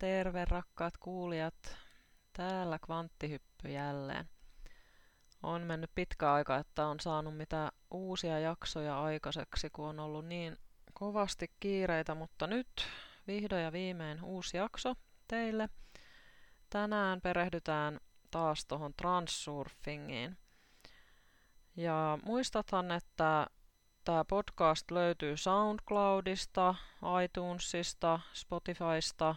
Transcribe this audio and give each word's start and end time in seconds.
Terve 0.00 0.44
rakkaat 0.44 0.96
kuulijat. 0.96 1.76
Täällä 2.32 2.78
kvanttihyppy 2.78 3.68
jälleen. 3.68 4.28
On 5.42 5.62
mennyt 5.62 5.90
pitkä 5.94 6.32
aika, 6.32 6.56
että 6.56 6.86
on 6.86 7.00
saanut 7.00 7.36
mitä 7.36 7.72
uusia 7.90 8.38
jaksoja 8.38 9.02
aikaiseksi, 9.02 9.70
kun 9.70 9.88
on 9.88 10.00
ollut 10.00 10.26
niin 10.26 10.56
kovasti 10.92 11.50
kiireitä, 11.60 12.14
mutta 12.14 12.46
nyt 12.46 12.68
vihdoin 13.26 13.62
ja 13.62 13.72
viimein 13.72 14.24
uusi 14.24 14.56
jakso 14.56 14.94
teille. 15.28 15.68
Tänään 16.70 17.20
perehdytään 17.20 18.00
taas 18.30 18.66
tuohon 18.66 18.94
transsurfingiin. 18.94 20.36
Ja 21.76 22.18
muistathan, 22.24 22.90
että 22.90 23.46
Tämä 24.04 24.24
podcast 24.24 24.90
löytyy 24.90 25.36
SoundCloudista, 25.36 26.74
iTunesista, 27.24 28.20
Spotifysta 28.32 29.34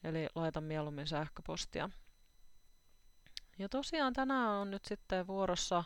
Eli 0.04 0.26
laita 0.34 0.60
mieluummin 0.60 1.06
sähköpostia. 1.06 1.90
Ja 3.58 3.68
tosiaan 3.68 4.12
tänään 4.12 4.50
on 4.50 4.70
nyt 4.70 4.84
sitten 4.84 5.26
vuorossa 5.26 5.84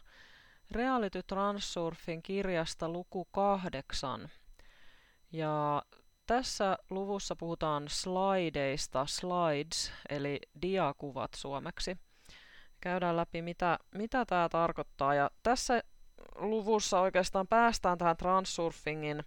Reality 0.70 1.22
Transsurfin 1.22 2.22
kirjasta 2.22 2.88
luku 2.88 3.24
kahdeksan. 3.24 4.28
Ja 5.32 5.82
tässä 6.27 6.78
luvussa 6.90 7.36
puhutaan 7.36 7.84
slideista, 7.88 9.06
slides, 9.06 9.92
eli 10.08 10.38
diakuvat 10.62 11.30
suomeksi. 11.36 11.98
Käydään 12.80 13.16
läpi, 13.16 13.42
mitä, 13.42 13.78
mitä 13.94 14.24
tämä 14.27 14.48
tarkoittaa. 14.48 15.14
Ja 15.14 15.30
tässä 15.42 15.83
luvussa 16.34 17.00
oikeastaan 17.00 17.48
päästään 17.48 17.98
tähän 17.98 18.16
transsurfingin 18.16 19.24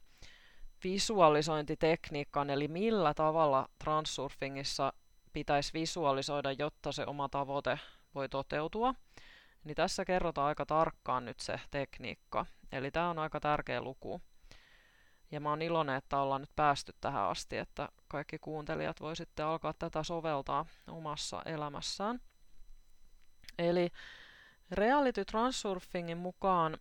visualisointitekniikkaan, 0.83 2.49
eli 2.49 2.67
millä 2.67 3.13
tavalla 3.13 3.69
transsurfingissa 3.83 4.93
pitäisi 5.33 5.73
visualisoida, 5.73 6.51
jotta 6.51 6.91
se 6.91 7.05
oma 7.05 7.29
tavoite 7.29 7.79
voi 8.15 8.29
toteutua. 8.29 8.95
Niin 9.63 9.75
tässä 9.75 10.05
kerrotaan 10.05 10.47
aika 10.47 10.65
tarkkaan 10.65 11.25
nyt 11.25 11.39
se 11.39 11.59
tekniikka. 11.71 12.45
Eli 12.71 12.91
tämä 12.91 13.09
on 13.09 13.19
aika 13.19 13.39
tärkeä 13.39 13.81
luku. 13.81 14.21
Ja 15.31 15.39
mä 15.39 15.49
oon 15.49 15.61
iloinen, 15.61 15.95
että 15.95 16.17
ollaan 16.17 16.41
nyt 16.41 16.55
päästy 16.55 16.93
tähän 17.01 17.29
asti, 17.29 17.57
että 17.57 17.89
kaikki 18.07 18.39
kuuntelijat 18.39 19.01
voi 19.01 19.15
sitten 19.15 19.45
alkaa 19.45 19.73
tätä 19.73 20.03
soveltaa 20.03 20.65
omassa 20.87 21.41
elämässään. 21.45 22.21
Eli 23.57 23.89
reality 24.71 25.25
transurfingin 25.25 26.17
mukaan, 26.17 26.77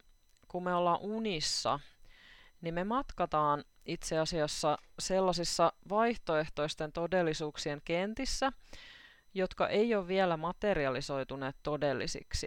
kun 0.49 0.65
me 0.65 0.75
ollaan 0.75 1.01
unissa, 1.01 1.81
niin 2.61 2.75
me 2.75 2.85
matkataan 2.85 3.65
itse 3.87 4.19
asiassa 4.19 4.79
sellaisissa 4.99 5.73
vaihtoehtoisten 5.89 6.93
todellisuuksien 6.93 7.81
kentissä, 7.85 8.53
jotka 9.35 9.69
ei 9.69 9.95
ole 9.95 10.09
vielä 10.09 10.37
materialisoituneet 10.37 11.57
todellisiksi. 11.63 12.47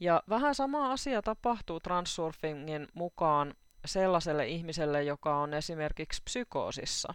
Ja 0.00 0.22
vähän 0.28 0.54
sama 0.54 0.92
asia 0.92 1.22
tapahtuu 1.22 1.80
transurfingin 1.80 2.88
mukaan 2.94 3.54
sellaiselle 3.84 4.46
ihmiselle, 4.46 5.02
joka 5.02 5.36
on 5.36 5.54
esimerkiksi 5.54 6.22
psykoosissa. 6.24 7.14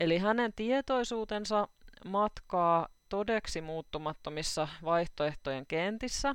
Eli 0.00 0.18
hänen 0.18 0.52
tietoisuutensa 0.56 1.68
matkaa 2.04 2.88
todeksi 3.08 3.60
muuttumattomissa 3.60 4.68
vaihtoehtojen 4.84 5.66
kentissä, 5.66 6.34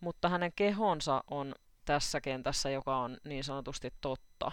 mutta 0.00 0.28
hänen 0.28 0.52
kehonsa 0.56 1.24
on 1.30 1.54
tässä 1.84 2.20
kentässä, 2.20 2.70
joka 2.70 2.96
on 2.96 3.16
niin 3.24 3.44
sanotusti 3.44 3.92
totta. 4.00 4.52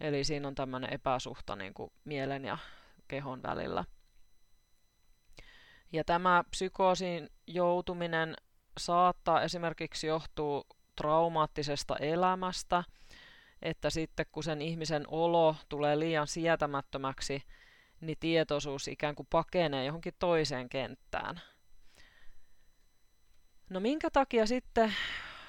Eli 0.00 0.24
siinä 0.24 0.48
on 0.48 0.54
tämmöinen 0.54 0.92
epäsuhta 0.92 1.56
niin 1.56 1.74
kuin 1.74 1.92
mielen 2.04 2.44
ja 2.44 2.58
kehon 3.08 3.42
välillä. 3.42 3.84
Ja 5.92 6.04
tämä 6.04 6.44
psykoosiin 6.50 7.30
joutuminen 7.46 8.34
saattaa 8.78 9.42
esimerkiksi 9.42 10.06
johtua 10.06 10.64
traumaattisesta 10.96 11.96
elämästä– 11.96 12.84
että 13.62 13.90
sitten 13.90 14.26
kun 14.32 14.44
sen 14.44 14.62
ihmisen 14.62 15.04
olo 15.08 15.56
tulee 15.68 15.98
liian 15.98 16.26
sietämättömäksi, 16.26 17.42
niin 18.00 18.16
tietoisuus 18.20 18.88
ikään 18.88 19.14
kuin 19.14 19.26
pakenee 19.30 19.84
johonkin 19.84 20.14
toiseen 20.18 20.68
kenttään. 20.68 21.40
No 23.70 23.80
minkä 23.80 24.10
takia 24.10 24.46
sitten, 24.46 24.94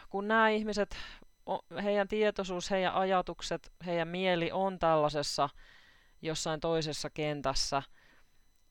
kun 0.09 0.27
nämä 0.27 0.49
ihmiset, 0.49 0.97
heidän 1.83 2.07
tietoisuus, 2.07 2.71
heidän 2.71 2.93
ajatukset, 2.93 3.71
heidän 3.85 4.07
mieli 4.07 4.51
on 4.51 4.79
tällaisessa 4.79 5.49
jossain 6.21 6.59
toisessa 6.59 7.09
kentässä, 7.09 7.83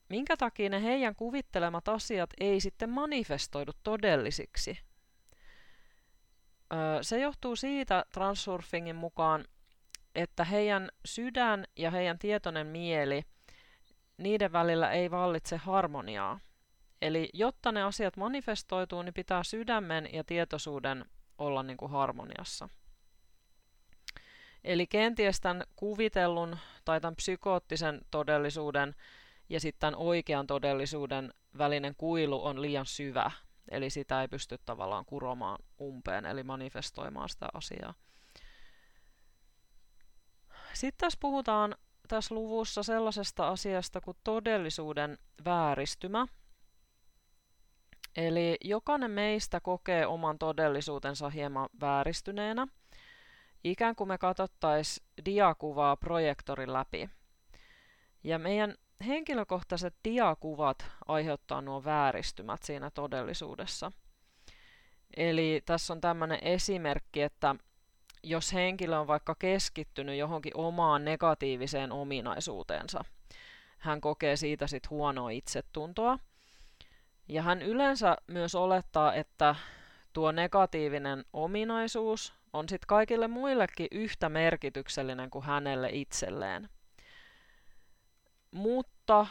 minkä 0.09 0.37
takia 0.37 0.69
ne 0.69 0.83
heidän 0.83 1.15
kuvittelemat 1.15 1.87
asiat 1.87 2.29
ei 2.39 2.59
sitten 2.59 2.89
manifestoidu 2.89 3.71
todellisiksi? 3.83 4.79
Se 7.01 7.19
johtuu 7.19 7.55
siitä 7.55 8.05
transurfingin 8.13 8.95
mukaan, 8.95 9.45
että 10.15 10.43
heidän 10.43 10.89
sydän 11.05 11.65
ja 11.75 11.91
heidän 11.91 12.19
tietoinen 12.19 12.67
mieli, 12.67 13.23
niiden 14.17 14.51
välillä 14.51 14.91
ei 14.91 15.11
vallitse 15.11 15.57
harmoniaa. 15.57 16.39
Eli 17.01 17.29
jotta 17.33 17.71
ne 17.71 17.83
asiat 17.83 18.17
manifestoituu, 18.17 19.01
niin 19.01 19.13
pitää 19.13 19.43
sydämen 19.43 20.09
ja 20.13 20.23
tietoisuuden 20.23 21.05
olla 21.41 21.63
niin 21.63 21.77
kuin 21.77 21.91
harmoniassa. 21.91 22.69
Eli 24.63 24.87
kenties 24.87 25.41
tämän 25.41 25.63
kuvitellun 25.75 26.57
tai 26.85 27.01
tämän 27.01 27.15
psykoottisen 27.15 28.01
todellisuuden 28.11 28.95
ja 29.49 29.59
sitten 29.59 29.79
tämän 29.79 29.99
oikean 29.99 30.47
todellisuuden 30.47 31.33
välinen 31.57 31.95
kuilu 31.97 32.45
on 32.45 32.61
liian 32.61 32.85
syvä 32.85 33.31
Eli 33.71 33.89
sitä 33.89 34.21
ei 34.21 34.27
pysty 34.27 34.57
tavallaan 34.65 35.05
kuromaan 35.05 35.59
umpeen, 35.81 36.25
eli 36.25 36.43
manifestoimaan 36.43 37.29
sitä 37.29 37.47
asiaa. 37.53 37.93
Sitten 40.73 40.97
tässä 40.97 41.17
puhutaan 41.21 41.75
tässä 42.07 42.35
luvussa 42.35 42.83
sellaisesta 42.83 43.47
asiasta 43.47 44.01
kuin 44.01 44.17
todellisuuden 44.23 45.17
vääristymä. 45.45 46.27
Eli 48.15 48.57
jokainen 48.63 49.11
meistä 49.11 49.59
kokee 49.59 50.07
oman 50.07 50.39
todellisuutensa 50.39 51.29
hieman 51.29 51.69
vääristyneenä, 51.81 52.67
ikään 53.63 53.95
kuin 53.95 54.07
me 54.07 54.17
katsottaisiin 54.17 55.07
diakuvaa 55.25 55.97
projektorin 55.97 56.73
läpi. 56.73 57.09
Ja 58.23 58.39
meidän 58.39 58.75
henkilökohtaiset 59.05 59.95
diakuvat 60.03 60.85
aiheuttaa 61.07 61.61
nuo 61.61 61.83
vääristymät 61.83 62.63
siinä 62.63 62.91
todellisuudessa. 62.91 63.91
Eli 65.17 65.61
tässä 65.65 65.93
on 65.93 66.01
tämmöinen 66.01 66.39
esimerkki, 66.41 67.21
että 67.21 67.55
jos 68.23 68.53
henkilö 68.53 68.99
on 68.99 69.07
vaikka 69.07 69.35
keskittynyt 69.35 70.17
johonkin 70.17 70.57
omaan 70.57 71.05
negatiiviseen 71.05 71.91
ominaisuuteensa, 71.91 73.05
hän 73.77 74.01
kokee 74.01 74.35
siitä 74.35 74.67
sit 74.67 74.89
huonoa 74.89 75.29
itsetuntoa. 75.29 76.19
Ja 77.27 77.41
hän 77.41 77.61
yleensä 77.61 78.17
myös 78.27 78.55
olettaa, 78.55 79.13
että 79.13 79.55
tuo 80.13 80.31
negatiivinen 80.31 81.25
ominaisuus 81.33 82.33
on 82.53 82.69
sitten 82.69 82.87
kaikille 82.87 83.27
muillekin 83.27 83.87
yhtä 83.91 84.29
merkityksellinen 84.29 85.29
kuin 85.29 85.45
hänelle 85.45 85.89
itselleen 85.91 86.69
mutta 88.51 89.27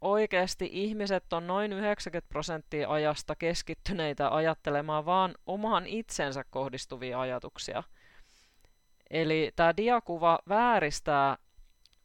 oikeasti 0.00 0.68
ihmiset 0.72 1.32
on 1.32 1.46
noin 1.46 1.72
90 1.72 2.28
prosenttia 2.28 2.90
ajasta 2.90 3.34
keskittyneitä 3.36 4.34
ajattelemaan 4.34 5.06
vaan 5.06 5.34
omaan 5.46 5.86
itsensä 5.86 6.44
kohdistuvia 6.50 7.20
ajatuksia. 7.20 7.82
Eli 9.10 9.52
tämä 9.56 9.76
diakuva 9.76 10.38
vääristää 10.48 11.36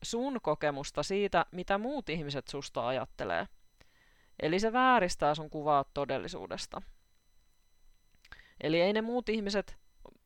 sun 0.03 0.39
kokemusta 0.41 1.03
siitä, 1.03 1.45
mitä 1.51 1.77
muut 1.77 2.09
ihmiset 2.09 2.47
susta 2.47 2.87
ajattelee. 2.87 3.47
Eli 4.41 4.59
se 4.59 4.73
vääristää 4.73 5.35
sun 5.35 5.49
kuvaa 5.49 5.85
todellisuudesta. 5.93 6.81
Eli 8.61 8.81
ei 8.81 8.93
ne 8.93 9.01
muut 9.01 9.29
ihmiset 9.29 9.77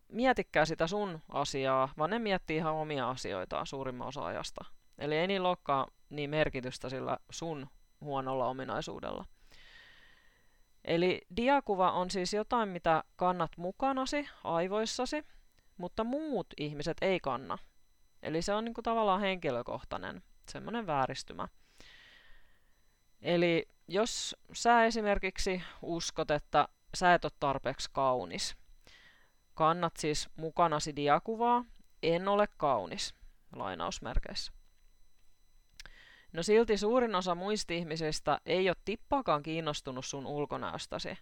mietikään 0.07 0.67
sitä 0.67 0.87
sun 0.87 1.21
asiaa, 1.29 1.89
vaan 1.97 2.09
ne 2.09 2.19
miettii 2.19 2.57
ihan 2.57 2.73
omia 2.73 3.09
asioitaan 3.09 3.67
suurimman 3.67 4.07
osa 4.07 4.25
ajasta. 4.25 4.65
Eli 4.97 5.15
ei 5.15 5.27
niillä 5.27 5.47
olekaan 5.47 5.87
niin 6.09 6.29
merkitystä 6.29 6.89
sillä 6.89 7.17
sun 7.29 7.67
huonolla 8.01 8.47
ominaisuudella. 8.47 9.25
Eli 10.85 11.21
diakuva 11.37 11.91
on 11.91 12.09
siis 12.09 12.33
jotain, 12.33 12.69
mitä 12.69 13.03
kannat 13.15 13.51
mukanasi 13.57 14.29
aivoissasi, 14.43 15.23
mutta 15.77 16.03
muut 16.03 16.47
ihmiset 16.57 16.97
ei 17.01 17.19
kanna. 17.19 17.57
Eli 18.23 18.41
se 18.41 18.53
on 18.53 18.65
niin 18.65 18.73
kuin 18.73 18.83
tavallaan 18.83 19.21
henkilökohtainen, 19.21 20.23
semmoinen 20.51 20.87
vääristymä. 20.87 21.47
Eli 23.21 23.67
jos 23.87 24.35
sä 24.53 24.85
esimerkiksi 24.85 25.63
uskot, 25.81 26.31
että 26.31 26.67
sä 26.95 27.13
et 27.13 27.25
ole 27.25 27.31
tarpeeksi 27.39 27.89
kaunis, 27.93 28.55
kannat 29.53 29.97
siis 29.97 30.29
mukanasi 30.35 30.95
diakuvaa, 30.95 31.65
en 32.03 32.27
ole 32.27 32.47
kaunis, 32.57 33.13
lainausmerkeissä. 33.55 34.51
No 36.33 36.43
silti 36.43 36.77
suurin 36.77 37.15
osa 37.15 37.35
muista 37.35 37.73
ihmisistä 37.73 38.41
ei 38.45 38.69
ole 38.69 38.75
tippaakaan 38.85 39.43
kiinnostunut 39.43 40.05
sun 40.05 40.25
ulkonäöstäsi. 40.25 41.17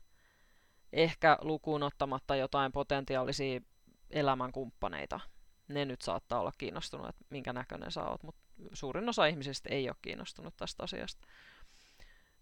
Ehkä 0.93 1.37
lukuun 1.41 1.83
ottamatta 1.83 2.35
jotain 2.35 2.71
potentiaalisia 2.71 3.61
elämänkumppaneita. 4.09 5.19
Ne 5.67 5.85
nyt 5.85 6.01
saattaa 6.01 6.39
olla 6.39 6.51
kiinnostunut, 6.57 7.09
että 7.09 7.25
minkä 7.29 7.53
näköinen 7.53 7.91
sä 7.91 8.03
oot, 8.03 8.23
mutta 8.23 8.41
suurin 8.73 9.09
osa 9.09 9.25
ihmisistä 9.25 9.69
ei 9.69 9.89
ole 9.89 9.95
kiinnostunut 10.01 10.57
tästä 10.57 10.83
asiasta. 10.83 11.27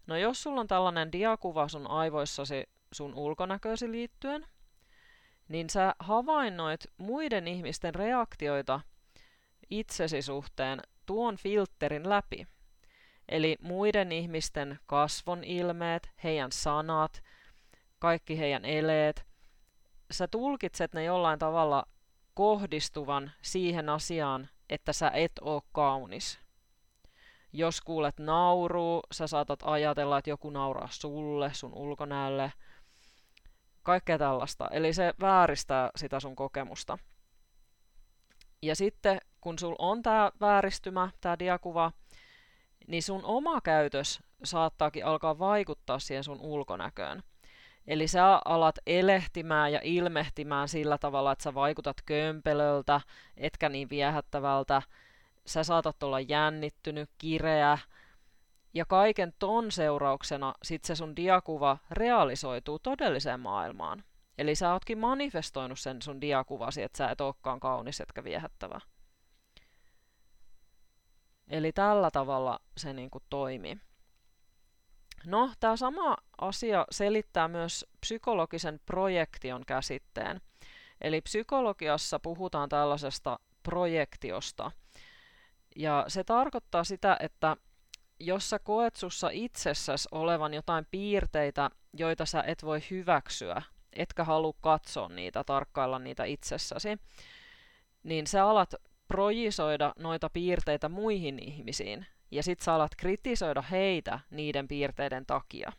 No 0.06 0.16
jos 0.16 0.42
sulla 0.42 0.60
on 0.60 0.68
tällainen 0.68 1.12
diakuva 1.12 1.68
sun 1.68 1.86
aivoissasi 1.86 2.64
sun 2.92 3.14
ulkonäköisi 3.14 3.90
liittyen, 3.90 4.46
niin 5.48 5.70
sä 5.70 5.94
havainnoit 5.98 6.80
muiden 6.96 7.48
ihmisten 7.48 7.94
reaktioita 7.94 8.80
itsesi 9.70 10.22
suhteen 10.22 10.80
tuon 11.06 11.36
filterin 11.36 12.08
läpi. 12.08 12.46
Eli 13.28 13.56
muiden 13.60 14.12
ihmisten 14.12 14.78
kasvon 14.86 15.44
ilmeet, 15.44 16.10
heidän 16.24 16.52
sanat, 16.52 17.22
kaikki 17.98 18.38
heidän 18.38 18.64
eleet. 18.64 19.26
Sä 20.10 20.28
tulkitset 20.28 20.92
ne 20.92 21.04
jollain 21.04 21.38
tavalla 21.38 21.86
kohdistuvan 22.34 23.32
siihen 23.42 23.88
asiaan, 23.88 24.48
että 24.70 24.92
sä 24.92 25.10
et 25.10 25.32
oo 25.40 25.62
kaunis. 25.72 26.38
Jos 27.52 27.80
kuulet 27.80 28.18
nauruu, 28.18 29.02
sä 29.12 29.26
saatat 29.26 29.60
ajatella, 29.62 30.18
että 30.18 30.30
joku 30.30 30.50
nauraa 30.50 30.88
sulle, 30.90 31.50
sun 31.54 31.74
ulkonäölle. 31.74 32.52
Kaikkea 33.82 34.18
tällaista. 34.18 34.68
Eli 34.68 34.92
se 34.92 35.14
vääristää 35.20 35.90
sitä 35.96 36.20
sun 36.20 36.36
kokemusta. 36.36 36.98
Ja 38.62 38.76
sitten 38.76 39.20
kun 39.40 39.58
sul 39.58 39.74
on 39.78 40.02
tämä 40.02 40.32
vääristymä, 40.40 41.10
tämä 41.20 41.38
diakuva, 41.38 41.92
niin 42.86 43.02
sun 43.02 43.24
oma 43.24 43.60
käytös 43.60 44.20
saattaakin 44.44 45.06
alkaa 45.06 45.38
vaikuttaa 45.38 45.98
siihen 45.98 46.24
sun 46.24 46.40
ulkonäköön. 46.40 47.22
Eli 47.86 48.08
sä 48.08 48.40
alat 48.44 48.78
elehtimään 48.86 49.72
ja 49.72 49.80
ilmehtimään 49.82 50.68
sillä 50.68 50.98
tavalla, 50.98 51.32
että 51.32 51.42
sä 51.42 51.54
vaikutat 51.54 51.96
kömpelöltä, 52.06 53.00
etkä 53.36 53.68
niin 53.68 53.90
viehättävältä. 53.90 54.82
Sä 55.46 55.64
saatat 55.64 56.02
olla 56.02 56.20
jännittynyt, 56.20 57.10
kireä. 57.18 57.78
Ja 58.74 58.84
kaiken 58.84 59.32
ton 59.38 59.72
seurauksena 59.72 60.54
sit 60.62 60.84
se 60.84 60.94
sun 60.94 61.16
diakuva 61.16 61.78
realisoituu 61.90 62.78
todelliseen 62.78 63.40
maailmaan. 63.40 64.04
Eli 64.38 64.54
sä 64.54 64.72
ootkin 64.72 64.98
manifestoinut 64.98 65.78
sen 65.78 66.02
sun 66.02 66.20
diakuvasi, 66.20 66.82
että 66.82 66.98
sä 66.98 67.10
et 67.10 67.20
olekaan 67.20 67.60
kaunis 67.60 68.00
etkä 68.00 68.24
viehättävä. 68.24 68.80
Eli 71.48 71.72
tällä 71.72 72.10
tavalla 72.10 72.60
se 72.76 72.92
niin 72.92 73.10
kuin 73.10 73.24
toimii. 73.30 73.78
No, 75.24 75.50
tämä 75.60 75.76
sama 75.76 76.16
asia 76.40 76.86
selittää 76.90 77.48
myös 77.48 77.86
psykologisen 78.00 78.80
projektion 78.86 79.64
käsitteen. 79.66 80.40
Eli 81.00 81.20
psykologiassa 81.20 82.18
puhutaan 82.18 82.68
tällaisesta 82.68 83.38
projektiosta. 83.62 84.70
Ja 85.76 86.04
se 86.08 86.24
tarkoittaa 86.24 86.84
sitä, 86.84 87.16
että 87.20 87.56
jos 88.20 88.50
sä 88.50 88.58
koet 88.58 88.96
sussa 88.96 89.28
itsessäsi 89.32 90.08
olevan 90.12 90.54
jotain 90.54 90.86
piirteitä, 90.90 91.70
joita 91.92 92.26
sä 92.26 92.44
et 92.46 92.64
voi 92.64 92.80
hyväksyä, 92.90 93.62
etkä 93.92 94.24
halua 94.24 94.54
katsoa 94.60 95.08
niitä, 95.08 95.44
tarkkailla 95.44 95.98
niitä 95.98 96.24
itsessäsi, 96.24 96.88
niin 98.02 98.26
sä 98.26 98.46
alat 98.46 98.74
projisoida 99.08 99.92
noita 99.98 100.30
piirteitä 100.30 100.88
muihin 100.88 101.38
ihmisiin, 101.38 102.06
ja 102.30 102.42
sit 102.42 102.60
sä 102.60 102.74
alat 102.74 102.94
kritisoida 102.96 103.62
heitä 103.62 104.20
niiden 104.30 104.68
piirteiden 104.68 105.26
takia. 105.26 105.72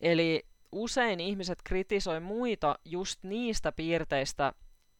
Eli 0.00 0.46
usein 0.72 1.20
ihmiset 1.20 1.58
kritisoi 1.64 2.20
muita 2.20 2.78
just 2.84 3.22
niistä 3.22 3.72
piirteistä, 3.72 4.52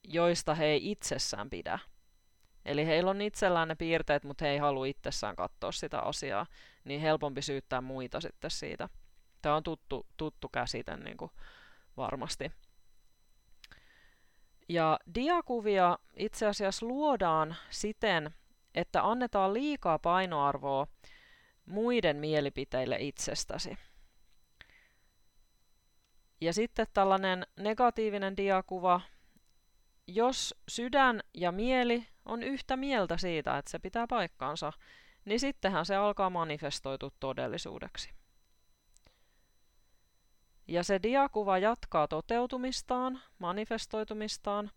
joista 0.05 0.55
he 0.55 0.65
ei 0.65 0.91
itsessään 0.91 1.51
pidä. 1.51 1.79
Eli 2.67 2.87
heillä 2.87 3.11
on 3.11 3.21
itsellään 3.21 3.69
ne 3.69 3.75
piirteet, 3.75 4.25
mutta 4.25 4.45
he 4.45 4.51
ei 4.51 4.59
halua 4.59 4.87
itsessään 4.87 5.37
katsoa 5.37 5.73
sitä 5.73 6.01
asiaa, 6.01 6.47
niin 6.85 7.01
helpompi 7.01 7.43
syyttää 7.43 7.81
muita 7.81 8.21
sitten 8.21 8.51
siitä. 8.51 8.89
Tämä 9.43 9.57
on 9.57 9.63
tuttu, 9.63 10.07
tuttu 10.17 10.49
käsite 10.49 10.97
niin 10.97 11.17
kuin 11.17 11.31
varmasti. 11.97 12.53
Ja 14.69 14.99
diakuvia 15.15 15.99
itse 16.17 16.47
asiassa 16.47 16.87
luodaan 16.87 17.57
siten, 17.71 18.35
että 18.75 19.11
annetaan 19.11 19.55
liikaa 19.55 19.99
painoarvoa 19.99 20.87
muiden 21.67 22.17
mielipiteille 22.17 22.97
itsestäsi. 23.01 23.79
Ja 26.41 26.53
sitten 26.53 26.87
tällainen 26.95 27.47
negatiivinen 27.57 28.37
diakuva, 28.37 29.01
jos 30.07 30.55
sydän 30.69 31.21
ja 31.35 31.53
mieli 31.53 32.07
on 32.25 32.43
yhtä 32.43 32.77
mieltä 32.77 33.17
siitä, 33.17 33.59
että 33.59 33.71
se 33.71 33.79
pitää 33.79 34.07
paikkaansa, 34.07 34.73
niin 35.25 35.41
sittenhän 35.41 35.87
se 35.87 35.97
alkaa 35.97 36.31
manifestoitua 36.31 37.11
todellisuudeksi. 37.21 38.11
Ja 40.69 40.85
se 40.85 41.01
diakuva 41.03 41.59
jatkaa 41.59 42.09
toteutumistaan, 42.09 43.23
manifestoitumistaan, 43.39 44.71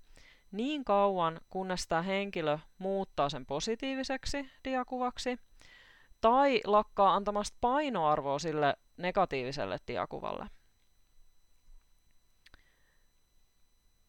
niin 0.52 0.86
kauan, 0.86 1.42
kunnes 1.50 1.88
tämä 1.88 2.02
henkilö 2.02 2.58
muuttaa 2.78 3.30
sen 3.30 3.46
positiiviseksi 3.46 4.52
diakuvaksi, 4.64 5.40
tai 6.22 6.62
lakkaa 6.66 7.16
antamasta 7.16 7.58
painoarvoa 7.62 8.40
sille 8.40 8.76
negatiiviselle 8.98 9.78
diakuvalle. 9.88 10.46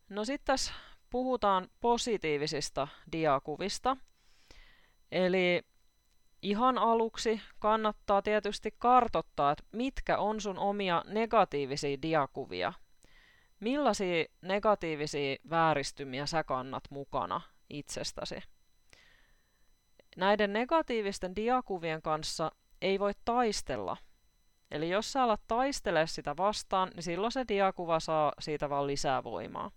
No 0.09 0.25
sitten 0.25 0.47
tässä 0.47 0.73
puhutaan 1.11 1.69
positiivisista 1.81 2.89
diakuvista. 3.13 3.97
Eli 5.13 5.63
ihan 6.43 6.79
aluksi 6.79 7.41
kannattaa 7.59 8.23
tietysti 8.23 8.75
kartottaa, 8.79 9.53
että 9.53 9.65
mitkä 9.73 10.19
on 10.19 10.41
sun 10.41 10.59
omia 10.59 11.05
negatiivisia 11.07 12.03
diakuvia. 12.03 12.73
Millaisia 13.61 14.25
negatiivisia 14.43 15.37
vääristymiä 15.51 16.27
sä 16.27 16.45
kannat 16.45 16.85
mukana 16.91 17.41
itsestäsi? 17.71 18.43
Näiden 20.17 20.53
negatiivisten 20.53 21.37
diakuvien 21.37 22.03
kanssa 22.03 22.53
ei 22.83 22.99
voi 22.99 23.13
taistella. 23.25 23.97
Eli 24.71 24.91
jos 24.91 25.13
sä 25.13 25.23
alat 25.23 25.41
taistele 25.49 26.07
sitä 26.07 26.37
vastaan, 26.37 26.91
niin 26.95 27.03
silloin 27.03 27.33
se 27.33 27.45
diakuva 27.49 28.01
saa 28.01 28.33
siitä 28.41 28.71
vaan 28.71 28.87
lisää 28.87 29.25
voimaa. 29.25 29.71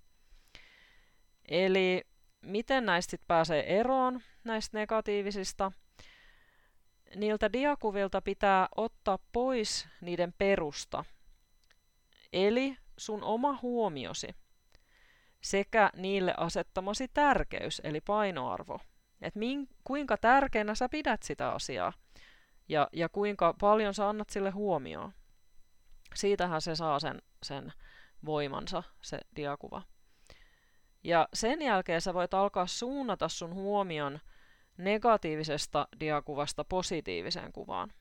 Eli 1.47 2.03
miten 2.41 2.85
näistä 2.85 3.17
pääsee 3.27 3.79
eroon, 3.79 4.21
näistä 4.43 4.77
negatiivisista– 4.77 5.71
niiltä 7.15 7.53
diakuvilta 7.53 8.21
pitää 8.21 8.67
ottaa 8.75 9.19
pois 9.33 9.87
niiden 10.01 10.33
perusta, 10.37 11.05
eli 12.33 12.77
sun 12.97 13.23
oma 13.23 13.59
huomiosi 13.61 14.27
sekä 15.41 15.89
niille 15.95 16.33
asettamasi 16.37 17.07
tärkeys, 17.07 17.81
eli 17.83 18.01
painoarvo. 18.01 18.79
Et 19.21 19.35
min, 19.35 19.67
kuinka 19.83 20.17
tärkeänä 20.17 20.75
sä 20.75 20.89
pidät 20.89 21.23
sitä 21.23 21.51
asiaa 21.51 21.93
ja, 22.69 22.87
ja 22.93 23.09
kuinka 23.09 23.53
paljon 23.59 23.93
sä 23.93 24.09
annat 24.09 24.29
sille 24.29 24.49
huomioon. 24.49 25.13
Siitähän 26.15 26.61
se 26.61 26.75
saa 26.75 26.99
sen, 26.99 27.21
sen 27.43 27.73
voimansa, 28.25 28.83
se 29.01 29.19
diakuva. 29.35 29.81
Ja 31.03 31.27
sen 31.33 31.61
jälkeen 31.61 32.01
sä 32.01 32.13
voit 32.13 32.33
alkaa 32.33 32.67
suunnata 32.67 33.29
sun 33.29 33.53
huomion 33.53 34.19
negatiivisesta 34.77 35.87
diakuvasta 35.99 36.63
positiiviseen 36.63 37.51
kuvaan. 37.51 37.93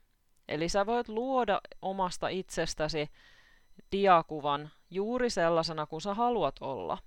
Eli 0.49 0.69
sä 0.69 0.87
voit 0.87 1.09
luoda 1.09 1.61
omasta 1.83 2.29
itsestäsi 2.29 3.11
diakuvan 3.93 4.71
juuri 4.91 5.31
sellaisena 5.31 5.87
kuin 5.87 6.01
sä 6.01 6.15
haluat 6.15 6.57
olla. 6.61 6.99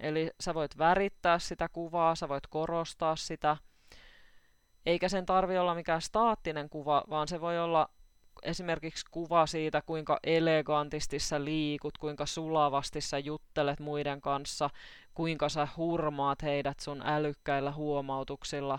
Eli 0.00 0.30
sä 0.40 0.54
voit 0.54 0.78
värittää 0.78 1.38
sitä 1.38 1.68
kuvaa, 1.68 2.14
sä 2.14 2.28
voit 2.28 2.46
korostaa 2.46 3.16
sitä. 3.16 3.56
Eikä 4.86 5.08
sen 5.08 5.26
tarvi 5.26 5.58
olla 5.58 5.74
mikään 5.74 6.02
staattinen 6.02 6.68
kuva, 6.68 7.04
vaan 7.10 7.28
se 7.28 7.40
voi 7.40 7.58
olla 7.58 7.88
esimerkiksi 8.42 9.06
kuva 9.10 9.46
siitä, 9.46 9.82
kuinka 9.86 10.18
elegantisti 10.24 11.18
sä 11.18 11.44
liikut, 11.44 11.98
kuinka 11.98 12.26
sulavasti 12.26 13.00
sä 13.00 13.18
juttelet 13.18 13.80
muiden 13.80 14.20
kanssa, 14.20 14.70
kuinka 15.14 15.48
sä 15.48 15.68
hurmaat 15.76 16.42
heidät 16.42 16.80
sun 16.80 17.02
älykkäillä 17.06 17.72
huomautuksilla, 17.72 18.78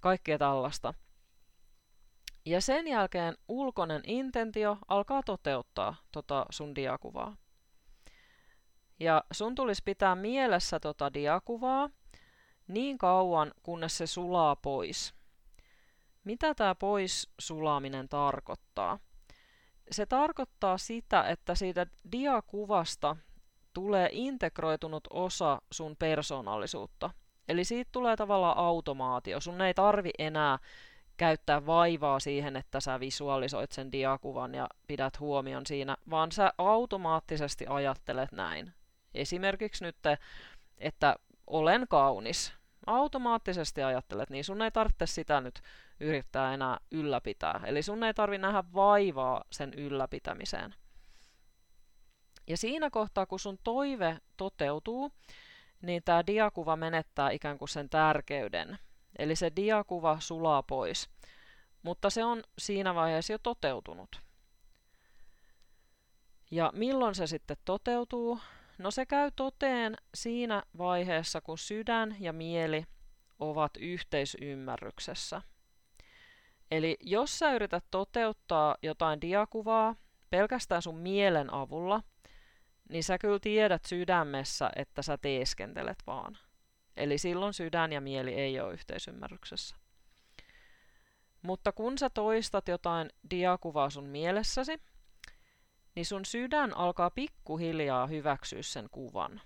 kaikkea 0.00 0.38
tällaista. 0.38 0.94
Ja 2.44 2.60
sen 2.60 2.88
jälkeen 2.88 3.36
ulkoinen 3.48 4.02
intentio 4.06 4.78
alkaa 4.88 5.22
toteuttaa 5.22 5.94
tota 6.12 6.46
sun 6.50 6.74
diakuvaa. 6.74 7.36
Ja 9.00 9.24
sun 9.32 9.54
tulisi 9.54 9.82
pitää 9.84 10.14
mielessä 10.14 10.80
tota 10.80 11.14
diakuvaa 11.14 11.90
niin 12.68 12.98
kauan, 12.98 13.52
kunnes 13.62 13.98
se 13.98 14.06
sulaa 14.06 14.56
pois. 14.56 15.14
Mitä 16.24 16.54
tämä 16.54 16.74
pois 16.74 17.30
sulaminen 17.38 18.08
tarkoittaa? 18.08 18.98
Se 19.90 20.06
tarkoittaa 20.06 20.78
sitä, 20.78 21.22
että 21.22 21.54
siitä 21.54 21.86
diakuvasta 22.12 23.16
tulee 23.72 24.08
integroitunut 24.12 25.08
osa 25.10 25.62
sun 25.72 25.96
persoonallisuutta. 25.96 27.10
Eli 27.48 27.64
siitä 27.64 27.88
tulee 27.92 28.16
tavallaan 28.16 28.58
automaatio. 28.58 29.40
Sun 29.40 29.60
ei 29.60 29.74
tarvi 29.74 30.10
enää 30.18 30.58
käyttää 31.16 31.66
vaivaa 31.66 32.20
siihen, 32.20 32.56
että 32.56 32.80
sä 32.80 33.00
visualisoit 33.00 33.72
sen 33.72 33.92
diakuvan 33.92 34.54
ja 34.54 34.68
pidät 34.86 35.20
huomion 35.20 35.66
siinä, 35.66 35.96
vaan 36.10 36.32
sä 36.32 36.52
automaattisesti 36.58 37.66
ajattelet 37.68 38.32
näin. 38.32 38.72
Esimerkiksi 39.14 39.84
nyt, 39.84 39.96
että 40.78 41.16
olen 41.46 41.86
kaunis. 41.88 42.52
Automaattisesti 42.86 43.82
ajattelet, 43.82 44.30
niin 44.30 44.44
sun 44.44 44.62
ei 44.62 44.70
tarvitse 44.70 45.06
sitä 45.06 45.40
nyt 45.40 45.62
yrittää 46.00 46.54
enää 46.54 46.78
ylläpitää. 46.90 47.60
Eli 47.64 47.82
sun 47.82 48.04
ei 48.04 48.14
tarvi 48.14 48.38
nähdä 48.38 48.64
vaivaa 48.74 49.44
sen 49.50 49.74
ylläpitämiseen. 49.74 50.74
Ja 52.46 52.56
siinä 52.56 52.90
kohtaa, 52.90 53.26
kun 53.26 53.38
sun 53.38 53.58
toive 53.64 54.18
toteutuu, 54.36 55.12
niin 55.82 56.02
tämä 56.04 56.26
diakuva 56.26 56.76
menettää 56.76 57.30
ikään 57.30 57.58
kuin 57.58 57.68
sen 57.68 57.88
tärkeyden. 57.88 58.78
Eli 59.18 59.36
se 59.36 59.52
diakuva 59.56 60.16
sulaa 60.20 60.62
pois. 60.62 61.10
Mutta 61.82 62.10
se 62.10 62.24
on 62.24 62.42
siinä 62.58 62.94
vaiheessa 62.94 63.32
jo 63.32 63.38
toteutunut. 63.38 64.20
Ja 66.50 66.72
milloin 66.74 67.14
se 67.14 67.26
sitten 67.26 67.56
toteutuu? 67.64 68.38
No 68.82 68.90
se 68.90 69.06
käy 69.06 69.30
toteen 69.36 69.96
siinä 70.14 70.62
vaiheessa, 70.78 71.40
kun 71.40 71.58
sydän 71.58 72.16
ja 72.20 72.32
mieli 72.32 72.84
ovat 73.38 73.76
yhteisymmärryksessä. 73.76 75.42
Eli 76.70 76.96
jos 77.00 77.38
sä 77.38 77.52
yrität 77.52 77.84
toteuttaa 77.90 78.76
jotain 78.82 79.20
diakuvaa 79.20 79.96
pelkästään 80.30 80.82
sun 80.82 80.98
mielen 80.98 81.54
avulla, 81.54 82.02
niin 82.88 83.04
sä 83.04 83.18
kyllä 83.18 83.38
tiedät 83.38 83.84
sydämessä, 83.84 84.70
että 84.76 85.02
sä 85.02 85.18
teeskentelet 85.18 85.98
vaan. 86.06 86.38
Eli 86.96 87.18
silloin 87.18 87.54
sydän 87.54 87.92
ja 87.92 88.00
mieli 88.00 88.34
ei 88.34 88.60
ole 88.60 88.72
yhteisymmärryksessä. 88.72 89.76
Mutta 91.42 91.72
kun 91.72 91.98
sä 91.98 92.10
toistat 92.10 92.68
jotain 92.68 93.10
diakuvaa 93.30 93.90
sun 93.90 94.06
mielessäsi, 94.06 94.80
niin 95.94 96.06
sun 96.06 96.24
sydän 96.24 96.76
alkaa 96.76 97.10
pikkuhiljaa 97.10 98.06
hyväksyä 98.06 98.62
sen 98.62 98.88
kuvan. 98.90 99.40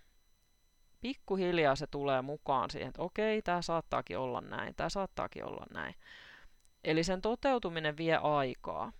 Pikkuhiljaa 1.00 1.76
se 1.76 1.86
tulee 1.86 2.22
mukaan 2.22 2.70
siihen, 2.70 2.88
että 2.88 3.02
okei, 3.02 3.42
tämä 3.42 3.62
saattaakin 3.62 4.18
olla 4.18 4.40
näin, 4.40 4.74
tämä 4.74 4.88
saattaakin 4.88 5.44
olla 5.44 5.66
näin. 5.70 5.94
Eli 6.84 7.04
sen 7.04 7.22
toteutuminen 7.22 7.96
vie 7.96 8.16
aikaa. 8.16 8.92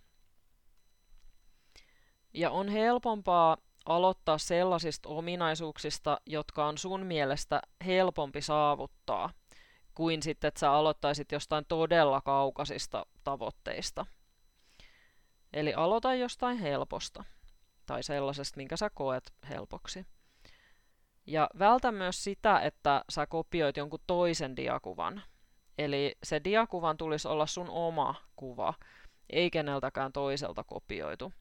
Ja 2.33 2.51
on 2.51 2.69
helpompaa 2.69 3.57
aloittaa 3.85 4.37
sellaisista 4.37 5.09
ominaisuuksista, 5.09 6.21
jotka 6.25 6.65
on 6.65 6.77
sun 6.77 7.05
mielestä 7.05 7.61
helpompi 7.85 8.41
saavuttaa, 8.41 9.29
kuin 9.95 10.23
sitten, 10.23 10.47
että 10.47 10.59
sä 10.59 10.71
aloittaisit 10.71 11.31
jostain 11.31 11.65
todella 11.67 12.21
kaukaisista 12.21 13.05
tavoitteista. 13.23 14.05
Eli 15.53 15.73
aloita 15.73 16.13
jostain 16.13 16.57
helposta 16.57 17.23
tai 17.87 18.03
sellaisesta, 18.03 18.57
minkä 18.57 18.77
sä 18.77 18.89
koet 18.89 19.33
helpoksi. 19.49 20.05
Ja 21.25 21.49
vältä 21.59 21.91
myös 21.91 22.23
sitä, 22.23 22.59
että 22.59 23.03
sä 23.09 23.27
kopioit 23.27 23.77
jonkun 23.77 23.99
toisen 24.07 24.55
diakuvan. 24.55 25.23
Eli 25.77 26.15
se 26.23 26.41
diakuvan 26.43 26.97
tulisi 26.97 27.27
olla 27.27 27.45
sun 27.45 27.69
oma 27.69 28.15
kuva, 28.35 28.73
ei 29.29 29.49
keneltäkään 29.49 30.13
toiselta 30.13 30.63
kopioitu. 30.63 31.33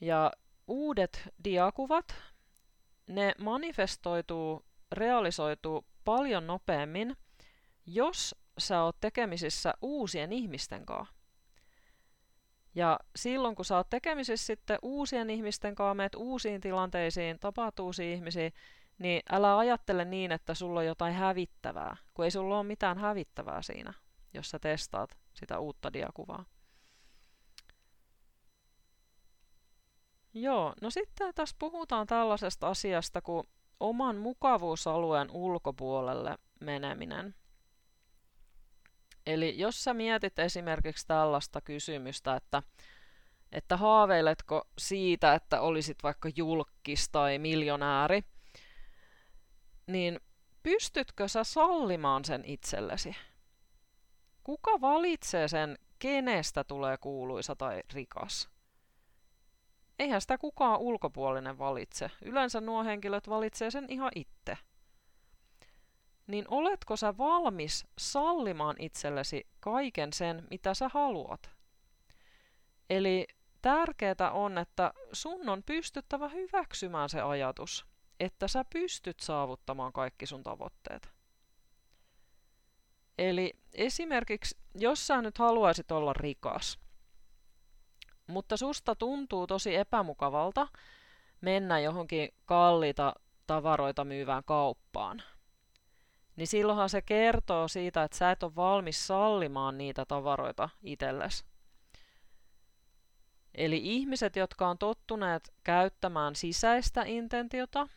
Ja 0.00 0.32
uudet 0.66 1.28
diakuvat, 1.44 2.14
ne 3.06 3.34
manifestoituu, 3.38 4.64
realisoituu 4.92 5.86
paljon 6.04 6.46
nopeammin, 6.46 7.16
jos 7.86 8.34
sä 8.58 8.82
oot 8.82 8.96
tekemisissä 9.00 9.74
uusien 9.82 10.32
ihmisten 10.32 10.86
kanssa. 10.86 11.21
Ja 12.74 13.00
silloin, 13.16 13.54
kun 13.54 13.64
sä 13.64 13.76
oot 13.76 13.90
tekemisissä 13.90 14.46
sitten 14.46 14.78
uusien 14.82 15.30
ihmisten 15.30 15.74
kanssa, 15.74 15.94
meet 15.94 16.14
uusiin 16.14 16.60
tilanteisiin, 16.60 17.38
tapaat 17.38 17.80
uusia 17.80 18.14
ihmisiä, 18.14 18.50
niin 18.98 19.22
älä 19.32 19.58
ajattele 19.58 20.04
niin, 20.04 20.32
että 20.32 20.54
sulla 20.54 20.80
on 20.80 20.86
jotain 20.86 21.14
hävittävää, 21.14 21.96
kun 22.14 22.24
ei 22.24 22.30
sulla 22.30 22.58
ole 22.58 22.66
mitään 22.66 22.98
hävittävää 22.98 23.62
siinä, 23.62 23.94
jos 24.34 24.50
sä 24.50 24.58
testaat 24.58 25.18
sitä 25.34 25.58
uutta 25.58 25.92
diakuvaa. 25.92 26.44
Joo, 30.34 30.74
no 30.80 30.90
sitten 30.90 31.34
tässä 31.34 31.56
puhutaan 31.58 32.06
tällaisesta 32.06 32.68
asiasta 32.68 33.22
kuin 33.22 33.48
oman 33.80 34.16
mukavuusalueen 34.16 35.30
ulkopuolelle 35.30 36.38
meneminen. 36.60 37.34
Eli 39.26 39.58
jos 39.58 39.84
sä 39.84 39.94
mietit 39.94 40.38
esimerkiksi 40.38 41.06
tällaista 41.06 41.60
kysymystä, 41.60 42.36
että, 42.36 42.62
että 43.52 43.76
haaveiletko 43.76 44.68
siitä, 44.78 45.34
että 45.34 45.60
olisit 45.60 46.02
vaikka 46.02 46.28
julkis 46.36 47.08
tai 47.08 47.38
miljonääri, 47.38 48.24
niin 49.86 50.20
pystytkö 50.62 51.28
sä 51.28 51.44
sallimaan 51.44 52.24
sen 52.24 52.44
itsellesi? 52.44 53.16
Kuka 54.44 54.80
valitsee 54.80 55.48
sen, 55.48 55.78
kenestä 55.98 56.64
tulee 56.64 56.96
kuuluisa 56.96 57.56
tai 57.56 57.82
rikas? 57.92 58.48
Eihän 59.98 60.20
sitä 60.20 60.38
kukaan 60.38 60.80
ulkopuolinen 60.80 61.58
valitse. 61.58 62.10
Yleensä 62.24 62.60
nuo 62.60 62.84
henkilöt 62.84 63.28
valitsee 63.28 63.70
sen 63.70 63.86
ihan 63.88 64.10
itse. 64.14 64.58
Niin 66.32 66.44
oletko 66.48 66.96
sä 66.96 67.18
valmis 67.18 67.86
sallimaan 67.98 68.76
itsellesi 68.78 69.46
kaiken 69.60 70.12
sen, 70.12 70.46
mitä 70.50 70.74
sä 70.74 70.90
haluat? 70.94 71.50
Eli 72.90 73.26
tärkeää 73.62 74.30
on, 74.32 74.58
että 74.58 74.92
sun 75.12 75.48
on 75.48 75.62
pystyttävä 75.62 76.28
hyväksymään 76.28 77.08
se 77.08 77.20
ajatus, 77.20 77.86
että 78.20 78.48
sä 78.48 78.64
pystyt 78.72 79.20
saavuttamaan 79.20 79.92
kaikki 79.92 80.26
sun 80.26 80.42
tavoitteet. 80.42 81.10
Eli 83.18 83.52
esimerkiksi, 83.74 84.58
jos 84.74 85.06
sä 85.06 85.22
nyt 85.22 85.38
haluaisit 85.38 85.92
olla 85.92 86.12
rikas, 86.12 86.78
mutta 88.26 88.56
susta 88.56 88.94
tuntuu 88.94 89.46
tosi 89.46 89.76
epämukavalta 89.76 90.68
mennä 91.40 91.80
johonkin 91.80 92.28
kalliita 92.44 93.14
tavaroita 93.46 94.04
myyvään 94.04 94.44
kauppaan. 94.44 95.22
Niin 96.36 96.46
silloinhan 96.46 96.88
se 96.88 97.02
kertoo 97.02 97.68
siitä, 97.68 98.02
että 98.02 98.16
sä 98.16 98.30
et 98.30 98.42
ole 98.42 98.54
valmis 98.56 99.06
sallimaan 99.06 99.78
niitä 99.78 100.04
tavaroita 100.04 100.68
itsellesi. 100.82 101.44
Eli 103.54 103.80
ihmiset, 103.82 104.36
jotka 104.36 104.68
on 104.68 104.78
tottuneet 104.78 105.54
käyttämään 105.64 106.36
sisäistä 106.36 107.02
intentiota 107.06 107.88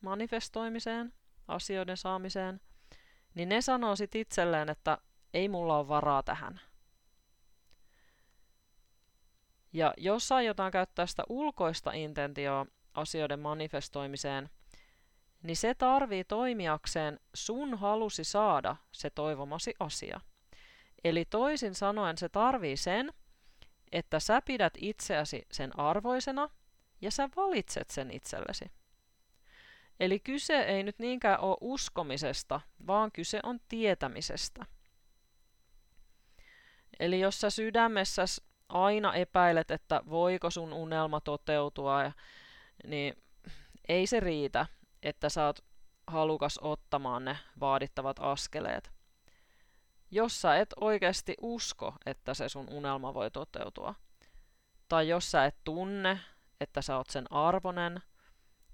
manifestoimiseen, 0.00 1.12
asioiden 1.48 1.96
saamiseen, 1.96 2.60
niin 3.34 3.48
ne 3.48 3.60
sanoo 3.60 3.96
sitten 3.96 4.20
itselleen, 4.20 4.68
että 4.68 4.98
ei 5.34 5.48
mulla 5.48 5.78
ole 5.78 5.88
varaa 5.88 6.22
tähän– 6.22 6.60
ja 9.72 9.94
jos 9.96 10.32
aiotaan 10.32 10.70
käyttää 10.70 11.06
sitä 11.06 11.22
ulkoista 11.28 11.92
intentioa 11.92 12.66
asioiden 12.94 13.40
manifestoimiseen, 13.40 14.50
niin 15.42 15.56
se 15.56 15.74
tarvii 15.74 16.24
toimijakseen 16.24 17.20
sun 17.34 17.78
halusi 17.78 18.24
saada 18.24 18.76
se 18.92 19.10
toivomasi 19.10 19.74
asia. 19.80 20.20
Eli 21.04 21.24
toisin 21.24 21.74
sanoen 21.74 22.18
se 22.18 22.28
tarvii 22.28 22.76
sen, 22.76 23.12
että 23.92 24.20
sä 24.20 24.42
pidät 24.42 24.72
itseäsi 24.76 25.46
sen 25.52 25.78
arvoisena 25.78 26.48
ja 27.00 27.10
sä 27.10 27.28
valitset 27.36 27.90
sen 27.90 28.10
itsellesi. 28.10 28.64
Eli 30.00 30.20
kyse 30.20 30.60
ei 30.60 30.82
nyt 30.82 30.98
niinkään 30.98 31.40
ole 31.40 31.56
uskomisesta, 31.60 32.60
vaan 32.86 33.12
kyse 33.12 33.40
on 33.42 33.60
tietämisestä. 33.68 34.66
Eli 37.00 37.20
jos 37.20 37.40
sä 37.40 37.50
sydämessä 37.50 38.24
aina 38.68 39.14
epäilet, 39.14 39.70
että 39.70 40.02
voiko 40.10 40.50
sun 40.50 40.72
unelma 40.72 41.20
toteutua, 41.20 42.12
niin 42.84 43.14
ei 43.88 44.06
se 44.06 44.20
riitä, 44.20 44.66
että 45.02 45.28
oot 45.46 45.64
halukas 46.06 46.58
ottamaan 46.62 47.24
ne 47.24 47.38
vaadittavat 47.60 48.16
askeleet. 48.20 48.90
Jos 50.10 50.40
sä 50.40 50.56
et 50.56 50.74
oikeasti 50.80 51.34
usko, 51.40 51.94
että 52.06 52.34
se 52.34 52.48
sun 52.48 52.68
unelma 52.70 53.14
voi 53.14 53.30
toteutua, 53.30 53.94
tai 54.88 55.08
jos 55.08 55.30
sä 55.30 55.44
et 55.44 55.56
tunne, 55.64 56.18
että 56.60 56.82
sä 56.82 56.96
oot 56.96 57.10
sen 57.10 57.32
arvonen, 57.32 58.02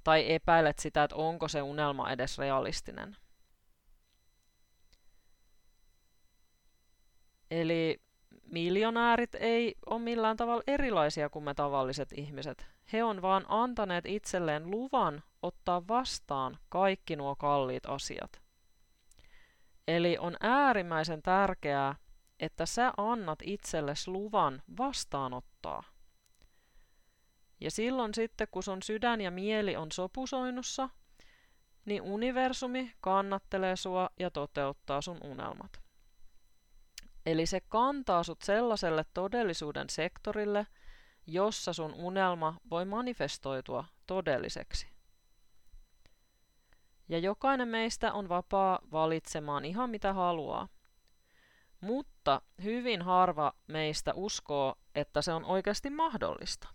tai 0.05 0.33
epäilet 0.33 0.79
sitä, 0.79 1.05
että 1.05 1.17
onko 1.17 1.49
se 1.49 1.63
unelma 1.63 2.11
edes 2.11 2.39
realistinen. 2.39 3.17
Eli 7.51 8.01
miljonäärit 8.43 9.35
ei 9.35 9.75
ole 9.87 10.01
millään 10.01 10.37
tavalla 10.37 10.63
erilaisia 10.67 11.29
kuin 11.29 11.45
me 11.45 11.55
tavalliset 11.55 12.13
ihmiset. 12.13 12.67
He 12.93 13.05
on 13.05 13.23
vaan 13.23 13.45
antaneet 13.49 14.07
itselleen 14.07 14.71
luvan 14.71 15.23
ottaa 15.42 15.88
vastaan 15.88 16.59
kaikki 16.68 17.16
nuo 17.16 17.37
kalliit 17.37 17.87
asiat. 17.87 18.42
Eli 19.88 20.18
on 20.18 20.37
äärimmäisen 20.40 21.23
tärkeää, 21.23 21.95
että 22.40 22.66
sä 22.66 22.92
annat 22.97 23.38
itsellesi 23.42 24.11
luvan 24.11 24.62
vastaanottaa. 24.78 25.83
Ja 27.61 27.71
silloin 27.71 28.14
sitten, 28.14 28.49
kun 28.50 28.62
sun 28.62 28.83
sydän 28.83 29.21
ja 29.21 29.30
mieli 29.30 29.76
on 29.76 29.92
sopusoinnussa, 29.92 30.88
niin 31.85 32.02
universumi 32.02 32.92
kannattelee 33.00 33.76
sua 33.76 34.11
ja 34.18 34.30
toteuttaa 34.30 35.00
sun 35.00 35.18
unelmat. 35.25 35.80
Eli 37.26 37.47
se 37.47 37.61
kantaa 37.61 38.23
sut 38.23 38.42
sellaiselle 38.42 39.04
todellisuuden 39.14 39.90
sektorille, 39.90 40.66
jossa 41.26 41.73
sun 41.73 41.95
unelma 41.95 42.57
voi 42.71 42.85
manifestoitua 42.85 43.85
todelliseksi. 44.07 44.98
Ja 47.09 47.19
jokainen 47.19 47.69
meistä 47.69 48.12
on 48.12 48.29
vapaa 48.29 48.79
valitsemaan 48.93 49.65
ihan 49.65 49.91
mitä 49.91 50.12
haluaa. 50.12 50.69
Mutta 51.81 52.43
hyvin 52.62 53.03
harva 53.03 53.53
meistä 53.67 54.15
uskoo, 54.15 54.75
että 54.95 55.23
se 55.23 55.33
on 55.33 55.45
oikeasti 55.45 55.91
mahdollista. 55.91 56.69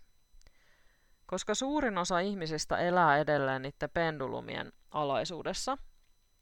Koska 1.26 1.56
suurin 1.56 1.98
osa 1.98 2.20
ihmisistä 2.20 2.78
elää 2.78 3.18
edelleen 3.18 3.62
niiden 3.62 3.90
pendulumien 3.94 4.72
alaisuudessa, 4.92 5.78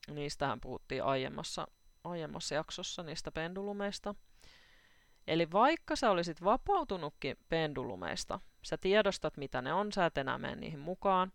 niistähän 0.07 0.61
puhuttiin 0.61 1.03
aiemmassa 1.03 1.67
aiemmassa 2.03 2.55
jaksossa 2.55 3.03
niistä 3.03 3.31
pendulumeista. 3.31 4.15
Eli 5.27 5.51
vaikka 5.51 5.95
sä 5.95 6.11
olisit 6.11 6.43
vapautunutkin 6.43 7.37
pendulumeista, 7.49 8.39
sä 8.61 8.77
tiedostat 8.77 9.37
mitä 9.37 9.61
ne 9.61 9.73
on, 9.73 9.91
sä 9.91 10.05
et 10.05 10.17
enää 10.17 10.37
mene 10.37 10.55
niihin 10.55 10.79
mukaan, 10.79 11.31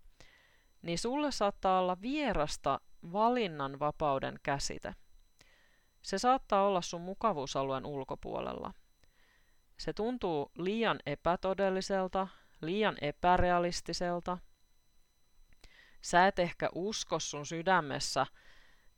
niin 0.86 0.98
sulle 0.98 1.32
saattaa 1.32 1.80
olla 1.80 2.00
vierasta 2.00 2.80
valinnan 3.12 3.78
vapauden 3.78 4.40
käsite. 4.42 4.94
Se 6.02 6.18
saattaa 6.18 6.66
olla 6.66 6.82
sun 6.82 7.00
mukavuusalueen 7.00 7.86
ulkopuolella. 7.86 8.72
Se 9.78 9.92
tuntuu 9.92 10.50
liian 10.58 10.98
epätodelliselta, 11.06 12.28
liian 12.60 12.96
epärealistiselta. 13.00 14.38
Sä 16.02 16.26
et 16.26 16.38
ehkä 16.38 16.68
usko 16.74 17.20
sun 17.20 17.46
sydämessä, 17.46 18.26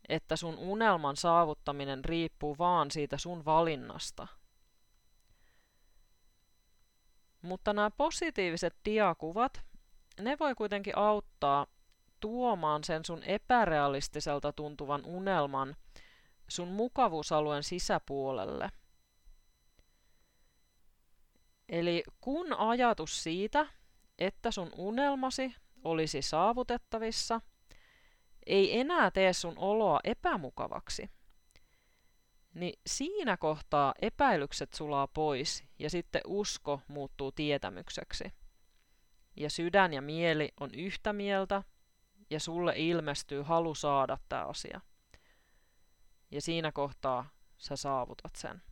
että 0.09 0.37
sun 0.37 0.59
unelman 0.59 1.17
saavuttaminen 1.17 2.05
riippuu 2.05 2.59
vaan 2.59 2.91
siitä 2.91 3.19
sun 3.19 3.45
valinnasta. 3.45 4.27
Mutta 7.43 7.73
nämä 7.73 7.91
positiiviset 7.91 8.77
diakuvat, 8.85 9.63
ne 10.21 10.37
voi 10.41 10.55
kuitenkin 10.55 10.99
auttaa 10.99 11.67
tuomaan 12.21 12.85
sen 12.85 13.05
sun 13.05 13.23
epärealistiselta 13.23 14.53
tuntuvan 14.53 15.05
unelman 15.05 15.77
sun 16.49 16.69
mukavuusalueen 16.69 17.63
sisäpuolelle. 17.63 18.69
Eli 21.69 22.03
kun 22.21 22.53
ajatus 22.53 23.23
siitä, 23.23 23.67
että 24.19 24.51
sun 24.51 24.71
unelmasi 24.77 25.55
olisi 25.85 26.23
saavutettavissa– 26.23 27.41
ei 28.49 28.81
enää 28.81 29.11
tee 29.11 29.33
sun 29.33 29.59
oloa 29.59 30.01
epämukavaksi, 30.05 31.11
niin 32.55 32.81
siinä 32.87 33.37
kohtaa 33.37 33.95
epäilykset 34.03 34.75
sulaa 34.75 35.07
pois 35.07 35.65
ja 35.79 35.91
sitten 35.91 36.21
usko 36.27 36.81
muuttuu 36.89 37.33
tietämykseksi. 37.33 38.25
Ja 39.37 39.51
sydän 39.51 39.93
ja 39.93 40.03
mieli 40.03 40.53
on 40.61 40.71
yhtä 40.75 41.13
mieltä 41.13 41.63
ja 42.31 42.41
sulle 42.41 42.73
ilmestyy 42.77 43.43
halu 43.43 43.75
saada 43.75 44.19
tämä 44.29 44.45
asia. 44.45 44.81
Ja 46.31 46.41
siinä 46.43 46.73
kohtaa 46.73 47.31
sä 47.59 47.77
saavutat 47.77 48.37
sen. 48.37 48.63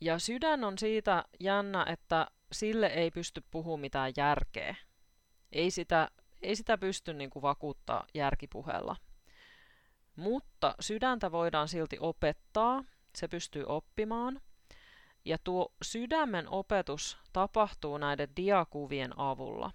Ja 0.00 0.18
sydän 0.18 0.64
on 0.64 0.78
siitä 0.78 1.24
jännä, 1.40 1.86
että 1.88 2.26
sille 2.52 2.86
ei 2.86 3.10
pysty 3.10 3.44
puhumaan 3.50 3.80
mitään 3.80 4.12
järkeä. 4.16 4.76
Ei 5.52 5.70
sitä 5.70 6.10
ei 6.42 6.56
sitä 6.56 6.78
pysty 6.78 7.14
niin 7.14 7.30
kuin 7.30 7.42
vakuuttaa 7.42 8.06
järkipuheella. 8.14 8.96
Mutta 10.16 10.74
sydäntä 10.80 11.32
voidaan 11.32 11.68
silti 11.68 11.96
opettaa, 12.00 12.84
se 13.16 13.28
pystyy 13.28 13.64
oppimaan. 13.66 14.40
Ja 15.24 15.38
tuo 15.44 15.72
sydämen 15.82 16.48
opetus 16.48 17.18
tapahtuu 17.32 17.98
näiden 17.98 18.28
diakuvien 18.36 19.18
avulla. 19.18 19.70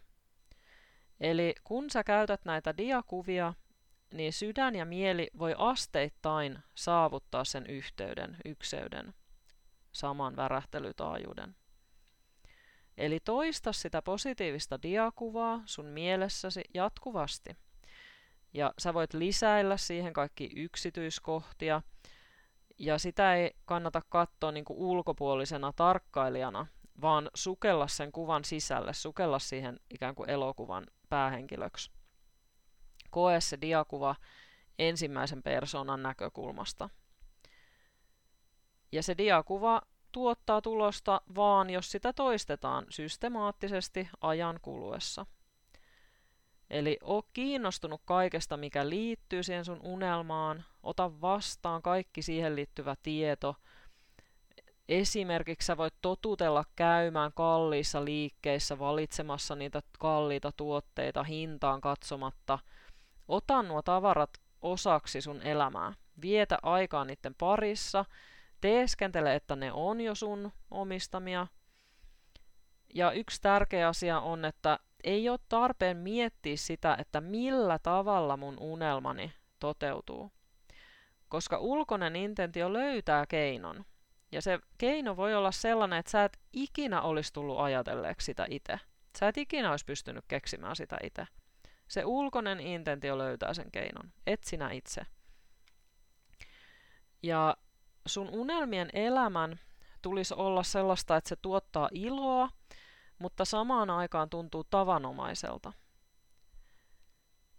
Eli 1.22 1.56
kun 1.64 1.90
sä 1.90 2.04
käytät 2.04 2.46
näitä 2.46 2.78
diakuvia, 2.78 3.54
niin 4.14 4.34
sydän 4.34 4.76
ja 4.76 4.86
mieli 4.86 5.28
voi 5.40 5.56
asteittain 5.58 6.60
saavuttaa 6.76 7.44
sen 7.44 7.66
yhteyden, 7.66 8.38
ykseyden, 8.46 9.14
saman 9.92 10.36
värähtelytaajuuden. 10.36 11.56
Eli 12.98 13.20
toista 13.20 13.74
sitä 13.74 14.02
positiivista 14.02 14.82
diakuvaa 14.84 15.62
sun 15.66 15.86
mielessäsi 15.86 16.62
jatkuvasti. 16.74 17.58
Ja 18.54 18.74
sä 18.80 18.94
voit 18.94 19.14
lisäillä 19.14 19.78
siihen 19.78 20.14
kaikki 20.14 20.50
yksityiskohtia. 20.56 21.82
Ja 22.80 22.98
sitä 22.98 23.36
ei 23.36 23.52
kannata 23.66 24.02
katsoa 24.10 24.52
niin 24.52 24.66
ulkopuolisena 24.70 25.74
tarkkailijana, 25.74 26.68
vaan 27.02 27.30
sukella 27.34 27.88
sen 27.88 28.12
kuvan 28.12 28.44
sisälle, 28.44 28.94
sukella 28.94 29.40
siihen 29.40 29.80
ikään 29.90 30.16
kuin 30.16 30.30
elokuvan 30.30 30.88
päähenkilöksi. 31.12 31.92
Koe 33.10 33.42
se 33.42 33.58
diakuva 33.62 34.16
ensimmäisen 34.80 35.44
persoonan 35.44 36.04
näkökulmasta. 36.04 36.90
Ja 38.92 39.04
se 39.04 39.18
diakuva 39.18 39.82
tuottaa 40.12 40.62
tulosta 40.62 41.22
vaan, 41.36 41.70
jos 41.70 41.92
sitä 41.92 42.14
toistetaan 42.14 42.86
systemaattisesti 42.90 44.10
ajan 44.22 44.60
kuluessa. 44.62 45.26
Eli 46.70 46.98
o 47.04 47.22
kiinnostunut 47.22 48.02
kaikesta, 48.06 48.58
mikä 48.58 48.90
liittyy 48.90 49.44
siihen 49.44 49.66
sun 49.66 49.80
unelmaan, 49.84 50.66
ota 50.84 51.22
vastaan 51.22 51.82
kaikki 51.82 52.22
siihen 52.22 52.56
liittyvä 52.56 52.96
tieto. 53.04 53.56
Esimerkiksi 54.92 55.66
sä 55.66 55.78
voit 55.78 55.94
totutella 56.02 56.66
käymään 56.76 57.32
kalliissa 57.36 58.06
liikkeissä 58.06 58.80
valitsemassa 58.80 59.56
niitä 59.56 59.82
kalliita 60.00 60.52
tuotteita 60.52 61.24
hintaan 61.24 61.82
katsomatta. 61.82 62.60
Ota 63.28 63.64
nuo 63.64 63.82
tavarat 63.82 64.30
osaksi 64.62 65.22
sun 65.22 65.42
elämää. 65.42 65.94
Vietä 66.22 66.58
aikaa 66.64 67.06
niiden 67.06 67.36
parissa– 67.38 68.06
teeskentele, 68.62 69.36
että 69.36 69.56
ne 69.56 69.72
on 69.72 70.02
jo 70.02 70.16
sun 70.16 70.52
omistamia. 70.72 71.48
Ja 72.94 73.12
yksi 73.12 73.42
tärkeä 73.42 73.88
asia 73.88 74.20
on, 74.20 74.46
että 74.46 74.80
ei 75.04 75.30
ole 75.30 75.40
tarpeen 75.50 75.98
miettiä 75.98 76.58
sitä, 76.58 76.98
että 77.00 77.22
millä 77.22 77.80
tavalla 77.80 78.38
mun 78.38 78.58
unelmani 78.60 79.34
toteutuu. 79.60 80.32
Koska 81.30 81.58
ulkoinen 81.58 82.16
intentio 82.16 82.74
löytää 82.74 83.26
keinon. 83.26 83.86
Ja 84.32 84.42
se 84.42 84.60
keino 84.78 85.18
voi 85.18 85.36
olla 85.36 85.52
sellainen, 85.52 86.00
että 86.00 86.12
sä 86.12 86.24
et 86.24 86.40
ikinä 86.54 87.02
olisi 87.02 87.34
tullut 87.34 87.60
ajatelleeksi 87.60 88.26
sitä 88.26 88.46
itse. 88.50 88.80
Sä 89.20 89.28
et 89.28 89.38
ikinä 89.38 89.72
olisi 89.72 89.86
pystynyt 89.86 90.26
keksimään 90.28 90.76
sitä 90.76 90.98
itse. 91.04 91.28
Se 91.88 92.06
ulkoinen 92.06 92.60
intentio 92.60 93.18
löytää 93.18 93.54
sen 93.54 93.72
keinon, 93.72 94.14
et 94.28 94.44
sinä 94.44 94.72
itse. 94.72 95.02
Ja 97.24 97.58
sun 98.06 98.30
unelmien 98.30 98.90
elämän 98.94 99.60
tulisi 100.02 100.34
olla 100.34 100.64
sellaista, 100.64 101.16
että 101.16 101.30
se 101.30 101.36
tuottaa 101.36 101.90
iloa, 101.94 102.50
mutta 103.20 103.46
samaan 103.46 103.90
aikaan 103.90 104.30
tuntuu 104.30 104.64
tavanomaiselta. 104.64 105.74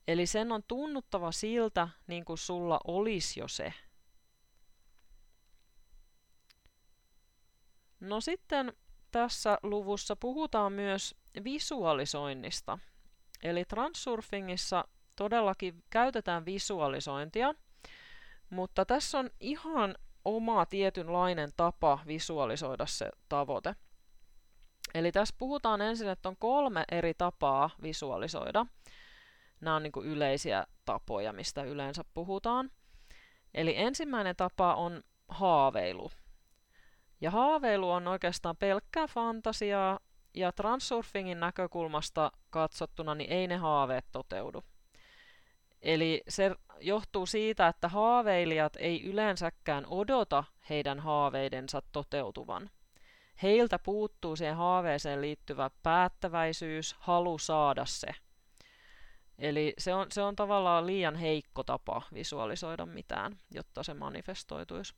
Eli 0.08 0.26
sen 0.26 0.52
on 0.52 0.62
tunnuttava 0.68 1.32
siltä, 1.32 1.88
niin 2.06 2.24
kuin 2.24 2.38
sulla 2.38 2.80
olisi 2.86 3.40
jo 3.40 3.48
se. 3.48 3.74
No 8.02 8.20
sitten 8.20 8.72
tässä 9.10 9.58
luvussa 9.62 10.16
puhutaan 10.16 10.72
myös 10.72 11.14
visualisoinnista. 11.44 12.78
Eli 13.42 13.64
transsurfingissa 13.64 14.84
todellakin 15.16 15.84
käytetään 15.90 16.44
visualisointia, 16.44 17.54
mutta 18.50 18.84
tässä 18.84 19.18
on 19.18 19.30
ihan 19.40 19.94
oma 20.24 20.66
tietynlainen 20.66 21.50
tapa 21.56 21.98
visualisoida 22.06 22.86
se 22.86 23.10
tavoite. 23.28 23.74
Eli 24.94 25.12
tässä 25.12 25.34
puhutaan 25.38 25.80
ensin, 25.80 26.08
että 26.08 26.28
on 26.28 26.36
kolme 26.36 26.84
eri 26.92 27.14
tapaa 27.14 27.70
visualisoida. 27.82 28.66
Nämä 29.60 29.76
on 29.76 29.82
niin 29.82 29.92
kuin 29.92 30.06
yleisiä 30.06 30.66
tapoja, 30.84 31.32
mistä 31.32 31.62
yleensä 31.62 32.04
puhutaan. 32.14 32.70
Eli 33.54 33.76
ensimmäinen 33.76 34.36
tapa 34.36 34.74
on 34.74 35.02
haaveilu. 35.28 36.10
Ja 37.22 37.30
haaveilu 37.30 37.90
on 37.90 38.08
oikeastaan 38.08 38.56
pelkkää 38.56 39.06
fantasiaa, 39.06 39.98
ja 40.34 40.52
transsurfingin 40.52 41.40
näkökulmasta 41.40 42.32
katsottuna 42.50 43.14
niin 43.14 43.32
ei 43.32 43.46
ne 43.46 43.56
haaveet 43.56 44.04
toteudu. 44.12 44.64
Eli 45.82 46.22
se 46.28 46.56
johtuu 46.80 47.26
siitä, 47.26 47.68
että 47.68 47.88
haaveilijat 47.88 48.76
ei 48.76 49.04
yleensäkään 49.04 49.86
odota 49.86 50.44
heidän 50.70 51.00
haaveidensa 51.00 51.82
toteutuvan. 51.92 52.70
Heiltä 53.42 53.78
puuttuu 53.78 54.36
siihen 54.36 54.56
haaveeseen 54.56 55.20
liittyvä 55.20 55.70
päättäväisyys, 55.82 56.96
halu 56.98 57.38
saada 57.38 57.84
se. 57.84 58.08
Eli 59.38 59.74
se 59.78 59.94
on, 59.94 60.06
se 60.10 60.22
on 60.22 60.36
tavallaan 60.36 60.86
liian 60.86 61.14
heikko 61.14 61.62
tapa 61.62 62.02
visualisoida 62.14 62.86
mitään, 62.86 63.38
jotta 63.50 63.82
se 63.82 63.94
manifestoituisi. 63.94 64.94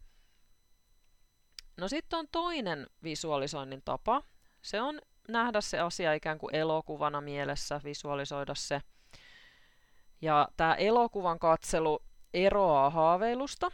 No 1.77 1.89
sitten 1.89 2.19
on 2.19 2.27
toinen 2.33 2.87
visualisoinnin 3.03 3.83
tapa. 3.85 4.23
Se 4.63 4.81
on 4.81 5.01
nähdä 5.29 5.61
se 5.61 5.81
asia 5.81 6.15
ikään 6.15 6.39
kuin 6.39 6.55
elokuvana 6.55 7.21
mielessä, 7.21 7.81
visualisoida 7.85 8.55
se. 8.55 8.81
Ja 10.23 10.49
tämä 10.57 10.75
elokuvan 10.75 11.39
katselu 11.39 12.03
eroaa 12.35 12.91
haaveilusta, 12.91 13.71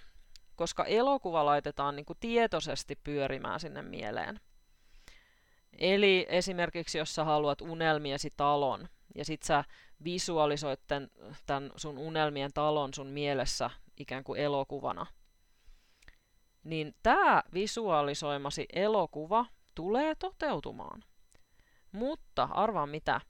koska 0.57 0.85
elokuva 0.85 1.47
laitetaan 1.47 1.97
niin 1.97 2.07
kuin 2.07 2.17
tietoisesti 2.21 2.97
pyörimään 3.05 3.61
sinne 3.61 3.83
mieleen. 3.83 4.41
Eli 5.79 6.27
esimerkiksi 6.29 6.99
jos 6.99 7.15
sä 7.15 7.25
haluat 7.25 7.61
unelmiesi 7.61 8.31
talon, 8.37 8.89
ja 9.15 9.25
sit 9.25 9.43
sä 9.43 9.65
visualisoit 10.05 10.81
tämän 11.47 11.71
sun 11.77 11.99
unelmien 11.99 12.53
talon 12.53 12.95
sun 12.95 13.07
mielessä 13.07 13.71
ikään 13.97 14.25
kuin 14.25 14.41
elokuvana, 14.41 15.07
niin 16.65 16.95
tämä 17.03 17.43
visualisoimasi 17.55 18.67
elokuva 18.73 19.47
tulee 19.75 20.15
toteutumaan. 20.15 21.05
Mutta 21.93 22.49
arvaa 22.53 22.87
mitä, 22.87 23.21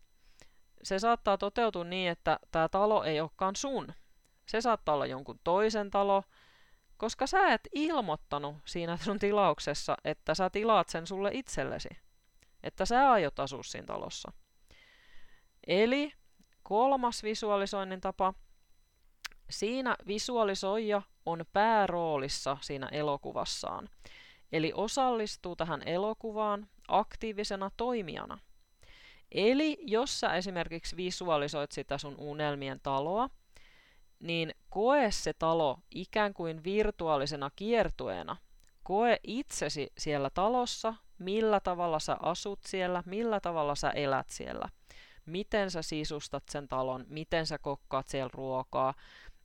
se 0.82 0.98
saattaa 0.98 1.38
toteutua 1.38 1.84
niin, 1.84 2.10
että 2.10 2.38
tämä 2.52 2.68
talo 2.68 3.04
ei 3.04 3.20
olekaan 3.20 3.56
sun. 3.56 3.88
Se 4.46 4.60
saattaa 4.60 4.94
olla 4.94 5.06
jonkun 5.06 5.40
toisen 5.44 5.90
talo, 5.90 6.22
koska 6.96 7.26
sä 7.26 7.52
et 7.52 7.68
ilmoittanut 7.72 8.56
siinä 8.64 8.96
sun 8.96 9.18
tilauksessa, 9.18 9.96
että 10.04 10.34
sä 10.34 10.50
tilaat 10.50 10.88
sen 10.88 11.06
sulle 11.06 11.30
itsellesi. 11.32 11.88
Että 12.62 12.84
sä 12.84 13.10
aiot 13.10 13.40
asua 13.40 13.62
siinä 13.62 13.86
talossa. 13.86 14.32
Eli 15.66 16.12
kolmas 16.62 17.22
visualisoinnin 17.22 18.00
tapa. 18.00 18.34
Siinä 19.50 19.96
visualisoija 20.06 21.02
on 21.26 21.44
pääroolissa 21.52 22.56
siinä 22.60 22.88
elokuvassaan. 22.92 23.88
Eli 24.52 24.72
osallistuu 24.74 25.56
tähän 25.56 25.82
elokuvaan 25.86 26.68
aktiivisena 26.88 27.70
toimijana– 27.76 28.38
Eli 29.32 29.78
jos 29.86 30.20
sä 30.20 30.34
esimerkiksi 30.34 30.96
visualisoit 30.96 31.72
sitä 31.72 31.98
sun 31.98 32.14
unelmien 32.18 32.80
taloa, 32.82 33.30
niin 34.20 34.54
koe 34.70 35.10
se 35.10 35.32
talo 35.32 35.78
ikään 35.90 36.34
kuin 36.34 36.64
virtuaalisena 36.64 37.50
kiertueena. 37.56 38.36
Koe 38.82 39.20
itsesi 39.22 39.92
siellä 39.98 40.30
talossa, 40.30 40.94
millä 41.18 41.60
tavalla 41.60 41.98
sä 41.98 42.16
asut 42.22 42.58
siellä, 42.66 43.02
millä 43.06 43.40
tavalla 43.40 43.74
sä 43.74 43.90
elät 43.90 44.30
siellä. 44.30 44.68
Miten 45.26 45.70
sä 45.70 45.82
sisustat 45.82 46.42
sen 46.50 46.68
talon, 46.68 47.04
miten 47.08 47.46
sä 47.46 47.58
kokkaat 47.58 48.08
siellä 48.08 48.30
ruokaa. 48.34 48.94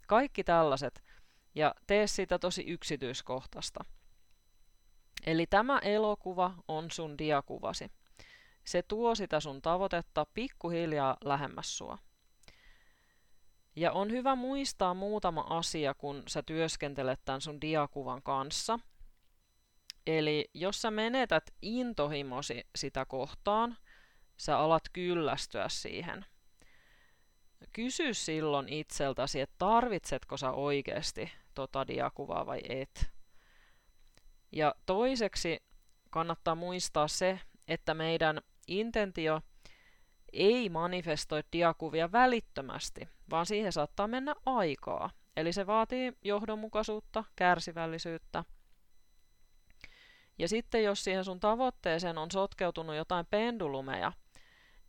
Kaikki 0.07 0.43
tällaiset. 0.43 1.03
Ja 1.55 1.75
tee 1.87 2.07
siitä 2.07 2.39
tosi 2.39 2.63
yksityiskohtaista. 2.67 3.85
Eli 5.25 5.47
tämä 5.47 5.79
elokuva 5.79 6.53
on 6.67 6.91
sun 6.91 7.17
diakuvasi. 7.17 7.91
Se 8.63 8.81
tuo 8.83 9.15
sitä 9.15 9.39
sun 9.39 9.61
tavoitetta 9.61 10.25
pikkuhiljaa 10.33 11.17
lähemmäs 11.23 11.77
sua. 11.77 11.97
Ja 13.75 13.91
on 13.91 14.11
hyvä 14.11 14.35
muistaa 14.35 14.93
muutama 14.93 15.45
asia, 15.49 15.93
kun 15.93 16.23
sä 16.27 16.43
työskentelet 16.43 17.19
tämän 17.25 17.41
sun 17.41 17.61
diakuvan 17.61 18.23
kanssa. 18.23 18.79
Eli 20.07 20.49
jos 20.53 20.81
sä 20.81 20.91
menetät 20.91 21.53
intohimosi 21.61 22.67
sitä 22.75 23.05
kohtaan, 23.05 23.77
sä 24.37 24.59
alat 24.59 24.83
kyllästyä 24.93 25.69
siihen. 25.69 26.25
Kysy 27.73 28.13
silloin 28.13 28.69
itseltäsi, 28.69 29.41
että 29.41 29.55
tarvitsetko 29.57 30.37
sä 30.37 30.51
oikeasti 30.51 31.31
tota 31.53 31.87
diakuvaa 31.87 32.45
vai 32.45 32.61
et. 32.69 33.09
Ja 34.51 34.75
toiseksi 34.85 35.63
kannattaa 36.09 36.55
muistaa 36.55 37.07
se, 37.07 37.39
että 37.67 37.93
meidän 37.93 38.41
intentio 38.67 39.41
ei 40.33 40.69
manifestoi 40.69 41.43
diakuvia 41.51 42.11
välittömästi, 42.11 43.09
vaan 43.29 43.45
siihen 43.45 43.71
saattaa 43.71 44.07
mennä 44.07 44.35
aikaa. 44.45 45.09
Eli 45.37 45.53
se 45.53 45.67
vaatii 45.67 46.13
johdonmukaisuutta, 46.23 47.23
kärsivällisyyttä. 47.35 48.43
Ja 50.39 50.47
sitten 50.47 50.83
jos 50.83 51.03
siihen 51.03 51.25
sun 51.25 51.39
tavoitteeseen 51.39 52.17
on 52.17 52.31
sotkeutunut 52.31 52.95
jotain 52.95 53.25
pendulumeja, 53.25 54.11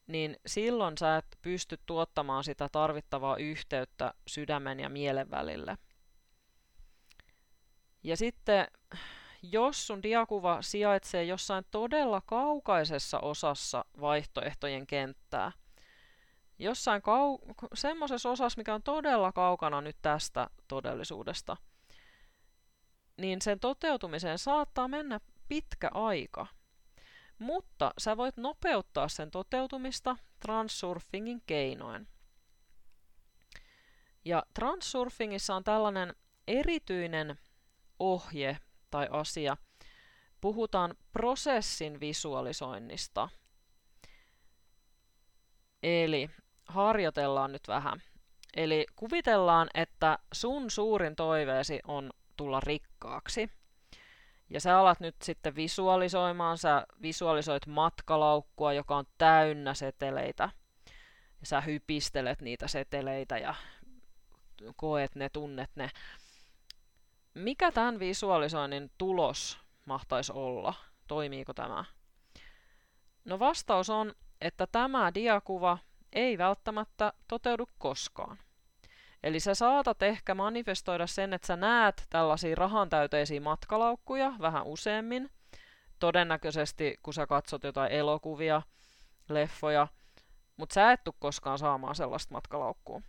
niin 0.07 0.37
silloin 0.47 0.99
sä 0.99 1.17
et 1.17 1.27
pysty 1.43 1.79
tuottamaan 1.87 2.45
sitä 2.45 2.69
tarvittavaa 2.73 3.37
yhteyttä 3.37 4.15
sydämen 4.27 4.81
ja 4.81 4.89
mielen 4.89 5.31
välille. 5.31 5.79
Ja 8.03 8.17
sitten 8.17 8.67
jos 9.43 9.87
sun 9.87 10.03
diakuva 10.03 10.63
sijaitsee 10.63 11.25
jossain 11.25 11.65
todella 11.71 12.23
kaukaisessa 12.27 13.21
osassa 13.21 13.85
vaihtoehtojen 14.01 14.87
kenttää, 14.87 15.53
jossain 16.59 17.03
kau- 17.03 17.69
semmoisessa 17.75 18.31
osassa, 18.31 18.59
mikä 18.59 18.75
on 18.75 18.83
todella 18.83 19.33
kaukana 19.33 19.81
nyt 19.81 19.97
tästä 20.03 20.51
todellisuudesta, 20.69 21.57
niin 23.17 23.43
sen 23.43 23.61
toteutumiseen 23.61 24.39
saattaa 24.39 24.89
mennä 24.89 25.21
pitkä 25.49 25.91
aika. 25.95 26.47
Mutta 27.39 27.93
sä 27.99 28.17
voit 28.17 28.37
nopeuttaa 28.37 29.09
sen 29.09 29.31
toteutumista 29.31 30.17
transsurfingin 30.41 31.43
keinoin. 31.47 32.09
Ja 34.25 34.43
transsurfingissa 34.55 35.55
on 35.55 35.65
tällainen 35.65 36.15
erityinen 36.49 37.39
ohje 37.99 38.59
tai 38.91 39.09
asia, 39.11 39.57
puhutaan 40.41 40.95
prosessin 41.13 42.01
visualisoinnista. 42.01 43.29
Eli 45.83 46.31
harjoitellaan 46.69 47.53
nyt 47.53 47.69
vähän. 47.69 48.03
Eli 48.57 48.87
kuvitellaan, 48.97 49.69
että 49.75 50.19
sun 50.33 50.71
suurin 50.71 51.17
toiveesi 51.17 51.81
on 51.87 52.11
tulla 52.37 52.61
rikkaaksi. 52.61 53.51
Ja 54.51 54.61
sä 54.61 54.79
alat 54.79 55.01
nyt 55.01 55.17
sitten 55.23 55.57
visualisoimaan, 55.57 56.59
sä 56.59 56.87
visualisoit 57.03 57.67
matkalaukkua, 57.67 58.73
joka 58.73 58.97
on 58.97 59.05
täynnä 59.19 59.75
seteleitä. 59.75 60.49
Ja 61.41 61.47
sä 61.47 61.61
hypistelet 61.61 62.43
niitä 62.43 62.69
seteleitä 62.69 63.39
ja 63.39 63.55
koet 64.77 65.15
ne, 65.15 65.29
tunnet 65.29 65.71
ne 65.75 65.91
mikä 67.37 67.73
tämän 67.73 67.99
visualisoinnin 67.99 68.91
tulos 68.99 69.59
mahtaisi 69.87 70.33
olla? 70.33 70.75
Toimiiko 71.09 71.55
tämä? 71.55 71.85
No 73.25 73.39
vastaus 73.39 73.91
on, 73.91 74.15
että 74.41 74.67
tämä 74.67 75.15
diakuva 75.15 75.79
ei 76.13 76.39
välttämättä 76.39 77.13
toteudu 77.29 77.69
koskaan. 77.79 78.39
Eli 79.23 79.41
sä 79.41 79.55
saatat 79.55 80.03
ehkä 80.03 80.35
manifestoida 80.35 81.07
sen, 81.07 81.33
että 81.33 81.47
sä 81.47 81.57
näet 81.57 82.07
tällaisia 82.11 82.55
rahantäyteisiä 82.55 83.41
matkalaukkuja 83.41 84.33
vähän 84.41 84.67
useammin. 84.67 85.31
Todennäköisesti, 85.99 86.99
kun 87.03 87.15
sä 87.15 87.27
katsot 87.27 87.65
jotain 87.65 87.93
elokuvia, 87.93 88.63
leffoja, 89.29 89.89
mutta 90.57 90.75
sä 90.75 90.93
et 90.93 91.05
tule 91.05 91.15
koskaan 91.19 91.59
saamaan 91.59 91.95
sellaista 91.95 92.35
matkalaukkua. 92.35 93.03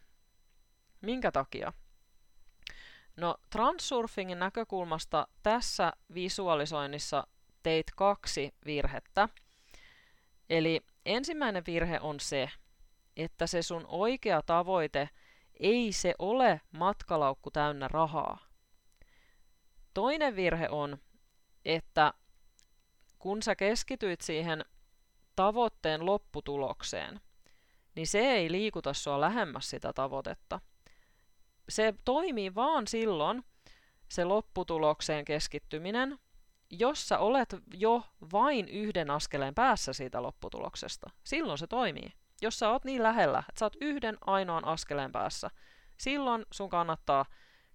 Minkä 1.02 1.32
takia? 1.32 1.74
No 3.18 3.36
transsurfingin 3.50 4.40
näkökulmasta 4.40 5.28
tässä 5.44 5.94
visualisoinnissa 6.14 7.28
teit 7.64 7.86
kaksi 7.96 8.54
virhettä. 8.66 9.30
Eli 10.50 10.82
ensimmäinen 11.06 11.64
virhe 11.68 12.00
on 12.02 12.20
se, 12.20 12.50
että 13.18 13.48
se 13.48 13.62
sun 13.62 13.86
oikea 13.88 14.42
tavoite 14.42 15.10
ei 15.60 15.92
se 15.92 16.16
ole 16.20 16.62
matkalaukku 16.72 17.52
täynnä 17.52 17.88
rahaa. 17.88 18.40
Toinen 19.94 20.36
virhe 20.36 20.70
on, 20.70 20.98
että 21.66 22.14
kun 23.20 23.44
sä 23.44 23.56
keskityit 23.56 24.22
siihen 24.22 24.66
tavoitteen 25.36 26.06
lopputulokseen, 26.06 27.22
niin 27.96 28.08
se 28.08 28.20
ei 28.20 28.52
liikuta 28.52 28.94
sua 28.94 29.22
lähemmäs 29.22 29.70
sitä 29.70 29.94
tavoitetta. 29.94 30.60
Se 31.70 31.94
toimii 32.06 32.56
vaan 32.56 32.88
silloin, 32.88 33.44
se 34.10 34.26
lopputulokseen 34.26 35.26
keskittyminen, 35.26 36.20
jos 36.70 37.08
sä 37.08 37.20
olet 37.20 37.56
jo 37.74 38.04
vain 38.32 38.70
yhden 38.70 39.12
askeleen 39.12 39.56
päässä 39.56 39.94
siitä 39.94 40.24
lopputuloksesta. 40.24 41.10
Silloin 41.24 41.58
se 41.58 41.68
toimii. 41.68 42.14
Jos 42.42 42.60
sä 42.60 42.70
oot 42.70 42.86
niin 42.86 43.04
lähellä, 43.04 43.40
että 43.40 43.60
sä 43.60 43.66
oot 43.66 43.76
yhden 43.82 44.18
ainoan 44.22 44.66
askeleen 44.66 45.12
päässä, 45.12 45.50
silloin 45.98 46.46
sun 46.52 46.70
kannattaa 46.70 47.26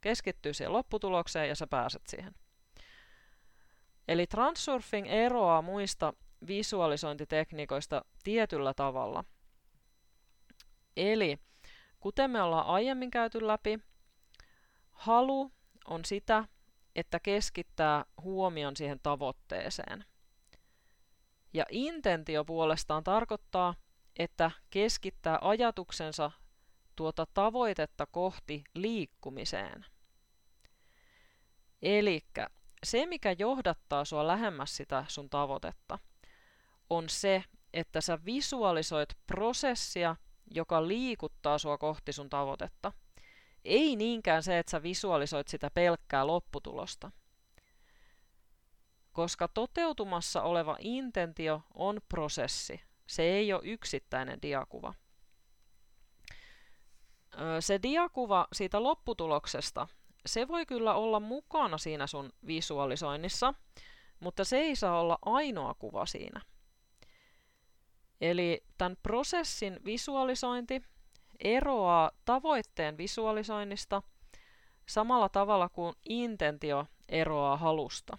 keskittyä 0.01 0.53
siihen 0.53 0.73
lopputulokseen 0.73 1.49
ja 1.49 1.55
sä 1.55 1.67
pääset 1.67 2.03
siihen. 2.07 2.35
Eli 4.09 4.27
transurfing 4.27 5.07
eroaa 5.09 5.63
muista 5.63 6.13
visualisointitekniikoista 6.47 8.05
tietyllä 8.25 8.75
tavalla. 8.75 9.25
Eli 10.97 11.39
kuten 12.01 12.31
me 12.31 12.43
ollaan 12.43 12.67
aiemmin 12.67 13.11
käyty 13.11 13.47
läpi, 13.47 13.79
halu 14.91 15.53
on 15.87 16.05
sitä, 16.05 16.45
että 16.97 17.21
keskittää 17.21 18.05
huomion 18.23 18.77
siihen 18.77 19.01
tavoitteeseen. 19.03 20.05
Ja 21.53 21.65
intentio 21.71 22.45
puolestaan 22.45 23.05
tarkoittaa, 23.05 23.75
että 24.19 24.51
keskittää 24.71 25.39
ajatuksensa 25.41 26.31
tuota 26.97 27.27
tavoitetta 27.35 28.07
kohti 28.07 28.65
liikkumiseen. 28.75 29.87
Eli 31.83 32.21
se, 32.85 33.07
mikä 33.07 33.35
johdattaa 33.39 34.05
sua 34.05 34.27
lähemmäs 34.27 34.77
sitä 34.77 35.05
sun 35.09 35.31
tavoitetta, 35.31 35.99
on 36.91 37.09
se, 37.09 37.45
että 37.73 38.01
sä 38.01 38.19
visualisoit 38.25 39.09
prosessia, 39.27 40.17
joka 40.51 40.89
liikuttaa 40.89 41.59
sua 41.59 41.79
kohti 41.79 42.13
sun 42.13 42.31
tavoitetta. 42.31 42.93
Ei 43.65 43.97
niinkään 43.97 44.43
se, 44.43 44.59
että 44.59 44.71
sä 44.71 44.83
visualisoit 44.83 45.49
sitä 45.49 45.71
pelkkää 45.71 46.27
lopputulosta. 46.27 47.11
Koska 49.13 49.49
toteutumassa 49.49 50.43
oleva 50.43 50.77
intentio 50.81 51.63
on 51.75 52.01
prosessi. 52.09 52.81
Se 53.13 53.23
ei 53.23 53.53
ole 53.53 53.63
yksittäinen 53.65 54.43
diakuva. 54.43 54.95
Se 57.61 57.81
diakuva 57.83 58.49
siitä 58.53 58.83
lopputuloksesta, 58.83 59.89
se 60.27 60.49
voi 60.49 60.67
kyllä 60.67 60.95
olla 60.95 61.21
mukana 61.21 61.79
siinä 61.79 62.07
sun 62.07 62.33
visualisoinnissa, 62.47 63.55
mutta 64.21 64.45
se 64.45 64.59
ei 64.59 64.77
saa 64.77 65.01
olla 65.01 65.19
ainoa 65.23 65.75
kuva 65.75 66.07
siinä. 66.07 66.41
Eli 68.21 68.65
tämän 68.79 68.97
prosessin 69.03 69.81
visualisointi 69.85 70.83
eroaa 71.45 72.11
tavoitteen 72.25 72.99
visualisoinnista 72.99 74.03
samalla 74.89 75.29
tavalla 75.29 75.69
kuin 75.69 75.95
intentio 76.09 76.87
eroaa 77.09 77.57
halusta. 77.57 78.19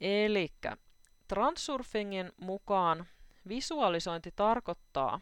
Eli 0.00 0.48
transurfingin 1.32 2.32
mukaan 2.40 3.06
visualisointi 3.48 4.32
tarkoittaa, 4.36 5.20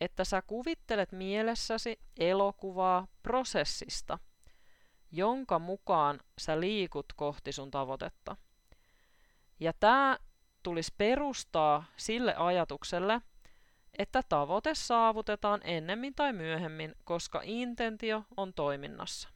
että 0.00 0.24
sä 0.24 0.42
kuvittelet 0.42 1.12
mielessäsi 1.12 2.00
elokuvaa 2.18 3.06
prosessista, 3.22 4.18
jonka 5.12 5.58
mukaan 5.58 6.20
sä 6.38 6.60
liikut 6.60 7.06
kohti 7.16 7.52
sun 7.52 7.70
tavoitetta. 7.70 8.36
Ja 9.60 9.72
tämä 9.72 10.18
tulisi 10.62 10.94
perustaa 10.98 11.84
sille 11.96 12.34
ajatukselle, 12.34 13.20
että 13.98 14.22
tavoite 14.28 14.74
saavutetaan 14.74 15.60
ennemmin 15.64 16.14
tai 16.14 16.32
myöhemmin, 16.32 16.94
koska 17.04 17.40
intentio 17.44 18.22
on 18.36 18.54
toiminnassa. 18.54 19.28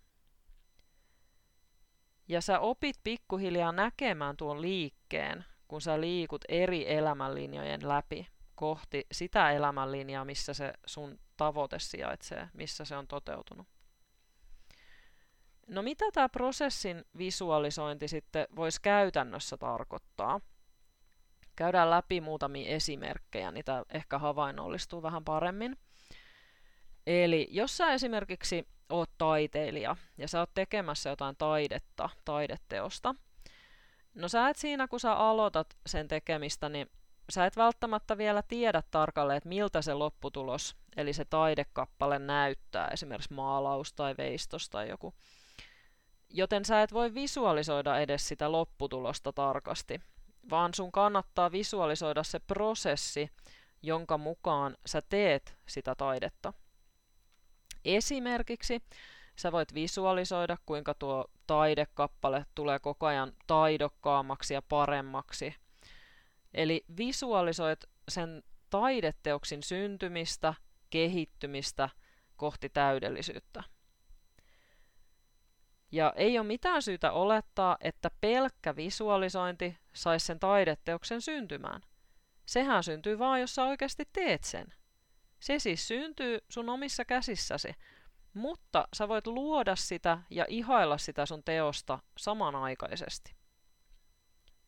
Ja 2.29 2.40
sä 2.40 2.61
opit 2.61 2.97
pikkuhiljaa 3.05 3.73
näkemään 3.73 4.37
tuon 4.37 4.62
liikkeen, 4.62 5.44
kun 5.68 5.81
sä 5.81 6.00
liikut 6.00 6.44
eri 6.48 6.92
elämänlinjojen 6.92 7.88
läpi 7.88 8.26
kohti 8.54 9.07
sitä 9.12 9.50
elämänlinjaa, 9.50 10.24
missä 10.24 10.54
se 10.54 10.72
sun 10.87 11.18
tavoite 11.37 11.78
sijaitsee, 11.78 12.48
missä 12.54 12.85
se 12.85 12.96
on 12.96 13.07
toteutunut. 13.07 13.66
No 15.66 15.83
mitä 15.83 16.04
tämä 16.12 16.28
prosessin 16.28 17.04
visualisointi 17.18 18.09
sitten 18.09 18.46
voisi 18.57 18.83
käytännössä 18.83 19.57
tarkoittaa? 19.57 20.40
Käydään 21.57 21.90
läpi 21.90 22.20
muutamia 22.20 22.68
esimerkkejä, 22.68 23.50
niitä 23.50 23.85
ehkä 23.90 24.18
havainnollistuu 24.18 25.02
vähän 25.02 25.24
paremmin. 25.24 25.76
Eli 27.07 27.48
jos 27.50 27.76
sä 27.76 27.92
esimerkiksi 27.92 28.68
oot 28.88 29.11
taiteilija 29.18 29.96
ja 30.18 30.28
sä 30.28 30.40
oot 30.40 30.50
tekemässä 30.54 31.11
jotain 31.11 31.37
taidetta, 31.37 32.09
taideteosta, 32.24 33.14
no 34.14 34.29
sä 34.29 34.49
et 34.49 34.57
siinä 34.57 34.88
kun 34.88 35.01
sä 35.01 35.12
aloitat 35.14 35.77
sen 35.87 36.09
tekemistä, 36.09 36.68
niin 36.68 36.90
sä 37.31 37.47
et 37.47 37.57
välttämättä 37.57 38.18
vielä 38.18 38.42
tiedä 38.42 38.83
tarkalleen, 38.90 39.37
että 39.37 39.49
miltä 39.49 39.83
se 39.83 39.94
lopputulos, 39.94 40.77
eli 40.97 41.12
se 41.12 41.25
taidekappale 41.25 42.18
näyttää, 42.18 42.88
esimerkiksi 42.88 43.35
maalaus 43.35 43.92
tai 43.92 44.14
veistos 44.18 44.71
tai 44.71 44.88
joku. 44.88 45.14
Joten 46.31 46.64
sä 46.64 46.83
et 46.83 46.92
voi 46.92 47.14
visualisoida 47.14 47.99
edes 47.99 48.29
sitä 48.29 48.53
lopputulosta 48.53 49.33
tarkasti, 49.33 50.01
vaan 50.51 50.75
sun 50.75 50.92
kannattaa 50.92 51.53
visualisoida 51.53 52.23
se 52.23 52.38
prosessi, 52.38 53.31
jonka 53.83 54.18
mukaan 54.18 54.77
sä 54.87 55.03
teet 55.09 55.57
sitä 55.68 55.94
taidetta. 55.94 56.53
Esimerkiksi 57.85 58.83
sä 59.38 59.53
voit 59.53 59.74
visualisoida, 59.74 60.57
kuinka 60.66 60.94
tuo 60.94 61.24
taidekappale 61.46 62.46
tulee 62.55 62.79
koko 62.79 63.07
ajan 63.07 63.33
taidokkaammaksi 63.46 64.55
ja 64.55 64.62
paremmaksi. 64.62 65.55
Eli 66.55 66.85
visualisoit 66.96 67.85
sen 68.09 68.42
taideteoksin 68.70 69.62
syntymistä, 69.62 70.55
kehittymistä 70.90 71.88
kohti 72.37 72.68
täydellisyyttä. 72.68 73.62
Ja 75.92 76.12
ei 76.16 76.38
ole 76.38 76.46
mitään 76.46 76.83
syytä 76.83 77.12
olettaa, 77.12 77.77
että 77.81 78.11
pelkkä 78.20 78.77
visualisointi 78.77 79.77
saisi 79.92 80.27
sen 80.27 80.38
taideteoksen 80.38 81.20
syntymään. 81.20 81.83
Sehän 82.46 82.85
syntyy 82.85 83.18
vaan, 83.18 83.40
jos 83.40 83.55
sä 83.55 83.64
oikeasti 83.64 84.09
teet 84.12 84.44
sen. 84.44 84.66
Se 85.40 85.59
siis 85.59 85.88
syntyy 85.88 86.38
sun 86.48 86.68
omissa 86.68 87.05
käsissäsi, 87.05 87.74
mutta 88.38 88.88
sä 88.94 89.09
voit 89.09 89.27
luoda 89.27 89.77
sitä 89.77 90.18
ja 90.31 90.44
ihailla 90.48 90.98
sitä 90.98 91.27
sun 91.27 91.42
teosta 91.44 91.98
samanaikaisesti. 92.18 93.35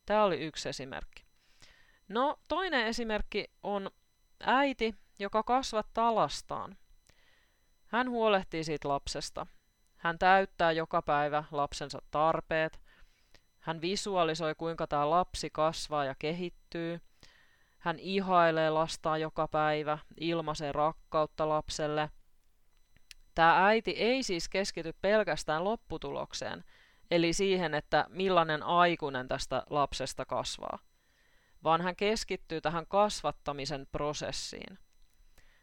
Tämä 0.05 0.23
oli 0.23 0.39
yksi 0.39 0.69
esimerkki. 0.69 1.23
No, 2.07 2.39
toinen 2.47 2.85
esimerkki 2.85 3.45
on 3.63 3.91
äiti, 4.43 4.95
joka 5.19 5.43
kasvattaa 5.43 6.15
lastaan. 6.15 6.77
Hän 7.85 8.09
huolehtii 8.09 8.63
siitä 8.63 8.87
lapsesta. 8.87 9.47
Hän 9.97 10.19
täyttää 10.19 10.71
joka 10.71 11.01
päivä 11.01 11.43
lapsensa 11.51 12.01
tarpeet. 12.11 12.79
Hän 13.59 13.81
visualisoi, 13.81 14.55
kuinka 14.55 14.87
tämä 14.87 15.09
lapsi 15.09 15.49
kasvaa 15.49 16.05
ja 16.05 16.15
kehittyy. 16.19 17.01
Hän 17.77 17.99
ihailee 17.99 18.69
lastaan 18.69 19.21
joka 19.21 19.47
päivä, 19.47 19.97
ilmaisee 20.19 20.71
rakkautta 20.71 21.49
lapselle. 21.49 22.09
Tämä 23.35 23.67
äiti 23.67 23.91
ei 23.91 24.23
siis 24.23 24.49
keskity 24.49 24.93
pelkästään 25.01 25.63
lopputulokseen, 25.63 26.63
eli 27.11 27.33
siihen, 27.33 27.73
että 27.73 28.05
millainen 28.09 28.63
aikuinen 28.63 29.27
tästä 29.27 29.63
lapsesta 29.69 30.25
kasvaa, 30.25 30.79
vaan 31.63 31.81
hän 31.81 31.95
keskittyy 31.95 32.61
tähän 32.61 32.87
kasvattamisen 32.87 33.87
prosessiin. 33.91 34.79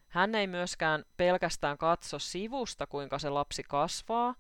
Hän 0.09 0.35
ei 0.35 0.47
myöskään 0.47 1.05
pelkästään 1.17 1.79
katso 1.79 2.19
sivusta, 2.19 2.87
kuinka 2.87 3.19
se 3.19 3.31
lapsi 3.31 3.63
kasvaa, 3.63 4.35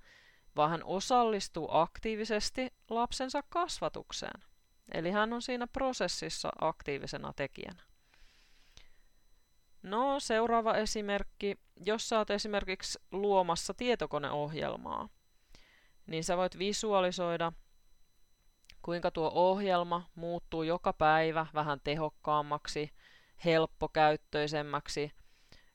vaan 0.56 0.70
hän 0.70 0.84
osallistuu 0.84 1.68
aktiivisesti 1.70 2.72
lapsensa 2.90 3.42
kasvatukseen. 3.48 4.42
Eli 4.92 5.10
hän 5.10 5.32
on 5.32 5.42
siinä 5.42 5.66
prosessissa 5.66 6.48
aktiivisena 6.60 7.32
tekijänä. 7.36 7.82
No, 9.82 10.20
seuraava 10.20 10.74
esimerkki. 10.74 11.58
Jos 11.86 12.08
sä 12.08 12.18
oot 12.18 12.30
esimerkiksi 12.30 12.98
luomassa 13.12 13.74
tietokoneohjelmaa, 13.74 15.08
niin 16.06 16.24
sä 16.24 16.36
voit 16.36 16.58
visualisoida, 16.58 17.52
kuinka 18.82 19.10
tuo 19.10 19.30
ohjelma 19.34 20.10
muuttuu 20.14 20.62
joka 20.62 20.92
päivä 20.92 21.46
vähän 21.54 21.80
tehokkaammaksi, 21.84 22.90
helppokäyttöisemmäksi, 23.44 25.12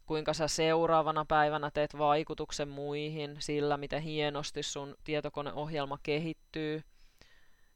kuinka 0.05 0.33
sä 0.33 0.47
seuraavana 0.47 1.25
päivänä 1.25 1.71
teet 1.71 1.97
vaikutuksen 1.97 2.69
muihin 2.69 3.35
sillä, 3.39 3.77
miten 3.77 4.01
hienosti 4.01 4.63
sun 4.63 4.95
tietokoneohjelma 5.03 5.97
kehittyy. 6.03 6.83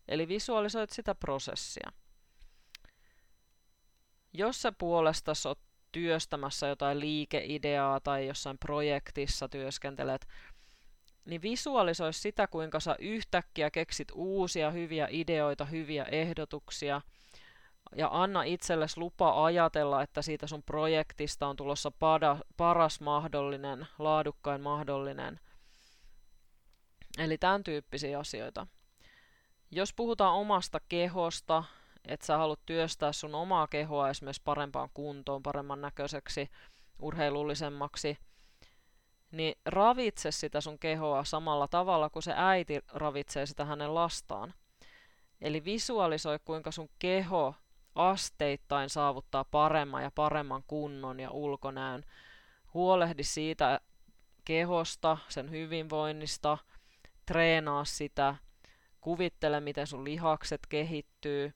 Eli 0.08 0.28
visualisoit 0.28 0.90
sitä 0.90 1.16
prosessia. 1.16 1.92
Jos 4.34 4.62
sä 4.62 4.72
puolesta 4.72 5.32
oot 5.46 5.60
työstämässä 5.92 6.68
jotain 6.68 7.00
liikeideaa 7.00 8.00
tai 8.00 8.28
jossain 8.28 8.58
projektissa 8.58 9.50
työskentelet, 9.50 10.28
niin 11.26 11.42
visualisoi 11.42 12.14
sitä, 12.14 12.48
kuinka 12.48 12.80
sä 12.80 12.96
yhtäkkiä 13.00 13.72
keksit 13.72 14.08
uusia 14.14 14.72
hyviä 14.72 15.08
ideoita, 15.12 15.66
hyviä 15.66 16.04
ehdotuksia– 16.04 17.02
ja 17.96 18.10
anna 18.12 18.44
itsellesi 18.44 19.00
lupa 19.00 19.46
ajatella, 19.46 20.02
että 20.02 20.22
siitä 20.22 20.48
sun 20.48 20.64
projektista 20.64 21.48
on 21.48 21.56
tulossa 21.56 21.92
pada, 21.92 22.38
paras 22.58 23.02
mahdollinen, 23.02 23.88
laadukkain 24.00 24.62
mahdollinen. 24.62 25.40
Eli 27.18 27.38
tämän 27.38 27.64
tyyppisiä 27.64 28.20
asioita. 28.20 28.68
Jos 29.72 29.94
puhutaan 29.94 30.34
omasta 30.34 30.80
kehosta, 30.90 31.64
että 32.08 32.26
sä 32.26 32.38
haluat 32.38 32.60
työstää 32.66 33.12
sun 33.12 33.36
omaa 33.36 33.68
kehoa 33.68 34.10
esimerkiksi 34.10 34.42
parempaan 34.46 34.90
kuntoon, 34.94 35.44
paremman 35.44 35.82
näköiseksi, 35.82 36.50
urheilullisemmaksi, 37.00 38.18
niin 39.32 39.56
ravitse 39.66 40.32
sitä 40.32 40.62
sun 40.62 40.80
kehoa 40.80 41.24
samalla 41.24 41.68
tavalla 41.68 42.10
kuin 42.10 42.24
se 42.24 42.34
äiti 42.36 42.80
ravitsee 42.94 43.46
sitä 43.46 43.66
hänen 43.66 43.96
lastaan. 43.96 44.54
Eli 45.42 45.66
visualisoi, 45.66 46.40
kuinka 46.46 46.72
sun 46.72 46.90
keho 47.00 47.56
asteittain 47.96 48.90
saavuttaa 48.90 49.46
paremman 49.46 50.04
ja 50.04 50.12
paremman 50.16 50.64
kunnon 50.68 51.20
ja 51.20 51.32
ulkonäön. 51.32 52.04
Huolehdi 52.74 53.24
siitä 53.24 53.80
kehosta, 54.46 55.18
sen 55.30 55.52
hyvinvoinnista, 55.52 56.58
treenaa 57.26 57.86
sitä, 57.86 58.36
kuvittele 59.02 59.60
miten 59.60 59.88
sun 59.88 60.04
lihakset 60.04 60.62
kehittyy. 60.70 61.54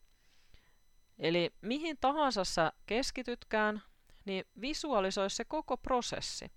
Eli 1.22 1.54
mihin 1.62 1.98
tahansa 2.02 2.44
sä 2.44 2.74
keskitytkään, 2.86 3.82
niin 4.26 4.46
visualisoi 4.62 5.30
se 5.30 5.46
koko 5.46 5.78
prosessi. 5.78 6.52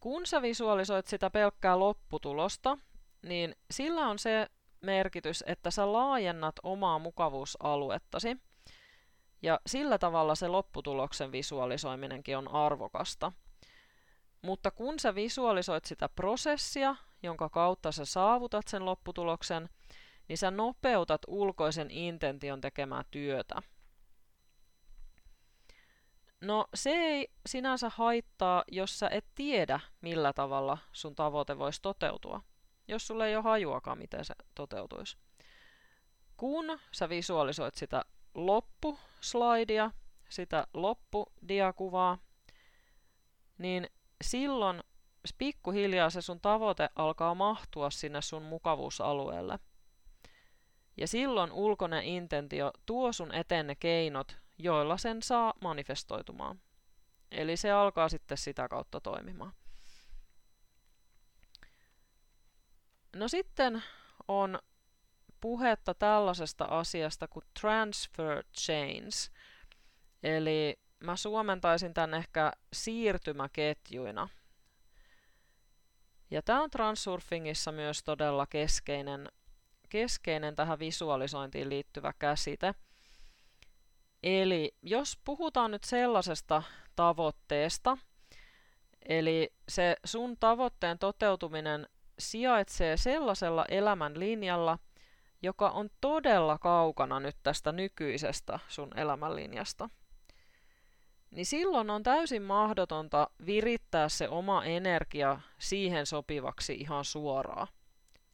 Kun 0.00 0.26
sä 0.26 0.42
visualisoit 0.42 1.06
sitä 1.06 1.30
pelkkää 1.30 1.78
lopputulosta, 1.78 2.78
niin 3.22 3.56
sillä 3.70 4.08
on 4.08 4.18
se 4.18 4.46
merkitys, 4.80 5.44
että 5.46 5.70
sä 5.70 5.92
laajennat 5.92 6.54
omaa 6.62 6.98
mukavuusaluettasi. 6.98 8.36
Ja 9.42 9.60
sillä 9.66 9.98
tavalla 9.98 10.34
se 10.34 10.48
lopputuloksen 10.48 11.32
visualisoiminenkin 11.32 12.38
on 12.38 12.48
arvokasta. 12.48 13.32
Mutta 14.42 14.70
kun 14.70 14.98
sä 14.98 15.14
visualisoit 15.14 15.84
sitä 15.84 16.08
prosessia, 16.08 16.96
jonka 17.22 17.48
kautta 17.48 17.92
sä 17.92 18.04
saavutat 18.04 18.68
sen 18.68 18.84
lopputuloksen, 18.84 19.68
niin 20.28 20.38
sä 20.38 20.50
nopeutat 20.50 21.22
ulkoisen 21.26 21.90
intention 21.90 22.60
tekemää 22.60 23.04
työtä. 23.10 23.62
No 26.40 26.66
se 26.74 26.90
ei 26.90 27.28
sinänsä 27.46 27.90
haittaa, 27.94 28.64
jos 28.72 28.98
sä 28.98 29.08
et 29.08 29.26
tiedä, 29.34 29.80
millä 30.00 30.32
tavalla 30.32 30.78
sun 30.92 31.14
tavoite 31.14 31.58
voisi 31.58 31.82
toteutua 31.82 32.40
jos 32.88 33.06
sulla 33.06 33.26
ei 33.26 33.36
ole 33.36 33.44
hajuakaan, 33.44 33.98
miten 33.98 34.24
se 34.24 34.34
toteutuisi. 34.54 35.16
Kun 36.36 36.78
sä 36.92 37.08
visualisoit 37.08 37.74
sitä 37.74 38.04
loppuslaidia, 38.34 39.90
sitä 40.28 40.66
loppudiakuvaa, 40.74 42.18
niin 43.58 43.86
silloin 44.24 44.82
pikkuhiljaa 45.38 46.10
se 46.10 46.22
sun 46.22 46.40
tavoite 46.40 46.88
alkaa 46.96 47.34
mahtua 47.34 47.90
sinne 47.90 48.22
sun 48.22 48.42
mukavuusalueelle. 48.42 49.58
Ja 50.98 51.08
silloin 51.08 51.52
ulkoinen 51.52 52.04
intentio 52.04 52.70
tuo 52.86 53.12
sun 53.12 53.34
eteen 53.34 53.66
ne 53.66 53.74
keinot, 53.74 54.36
joilla 54.58 54.96
sen 54.96 55.22
saa 55.22 55.54
manifestoitumaan. 55.60 56.60
Eli 57.30 57.56
se 57.56 57.70
alkaa 57.70 58.08
sitten 58.08 58.38
sitä 58.38 58.68
kautta 58.68 59.00
toimimaan. 59.00 59.52
No 63.16 63.28
sitten 63.28 63.82
on 64.28 64.58
puhetta 65.40 65.94
tällaisesta 65.94 66.64
asiasta 66.64 67.28
kuin 67.28 67.44
transfer 67.60 68.44
chains. 68.58 69.30
Eli 70.22 70.80
mä 71.00 71.16
suomentaisin 71.16 71.94
tämän 71.94 72.14
ehkä 72.14 72.52
siirtymäketjuina. 72.72 74.28
Ja 76.30 76.42
tämä 76.42 76.62
on 76.62 76.70
transurfingissa 76.70 77.72
myös 77.72 78.02
todella 78.04 78.46
keskeinen, 78.46 79.28
keskeinen 79.88 80.56
tähän 80.56 80.78
visualisointiin 80.78 81.68
liittyvä 81.68 82.12
käsite. 82.18 82.74
Eli 84.22 84.74
jos 84.82 85.18
puhutaan 85.24 85.70
nyt 85.70 85.84
sellaisesta 85.84 86.62
tavoitteesta, 86.96 87.98
eli 89.08 89.52
se 89.68 89.96
sun 90.04 90.36
tavoitteen 90.40 90.98
toteutuminen 90.98 91.86
sijaitsee 92.18 92.96
sellaisella 92.96 93.64
elämän 93.68 94.18
linjalla, 94.18 94.78
joka 95.42 95.70
on 95.70 95.90
todella 96.00 96.58
kaukana 96.58 97.20
nyt 97.20 97.36
tästä 97.42 97.72
nykyisestä 97.72 98.58
sun 98.68 98.98
elämänlinjasta, 98.98 99.90
niin 101.30 101.46
silloin 101.46 101.90
on 101.90 102.02
täysin 102.02 102.42
mahdotonta 102.42 103.30
virittää 103.46 104.08
se 104.08 104.28
oma 104.28 104.64
energia 104.64 105.40
siihen 105.58 106.06
sopivaksi 106.06 106.74
ihan 106.74 107.04
suoraan. 107.04 107.68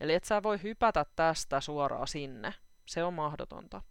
Eli 0.00 0.14
et 0.14 0.24
sä 0.24 0.42
voi 0.42 0.62
hypätä 0.62 1.06
tästä 1.16 1.60
suoraan 1.60 2.08
sinne. 2.08 2.54
Se 2.86 3.04
on 3.04 3.14
mahdotonta. 3.14 3.82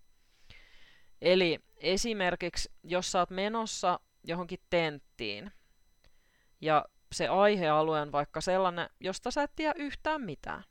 Eli 1.22 1.60
esimerkiksi, 1.78 2.72
jos 2.84 3.12
sä 3.12 3.20
oot 3.20 3.30
menossa 3.30 4.00
johonkin 4.24 4.60
tenttiin, 4.70 5.52
ja 6.62 6.86
se 7.12 7.28
aihealue 7.28 8.02
on 8.02 8.12
vaikka 8.12 8.42
sellainen, 8.42 8.90
josta 9.00 9.32
sä 9.32 9.44
et 9.44 9.52
tiedä 9.56 9.74
yhtään 9.78 10.22
mitään, 10.22 10.64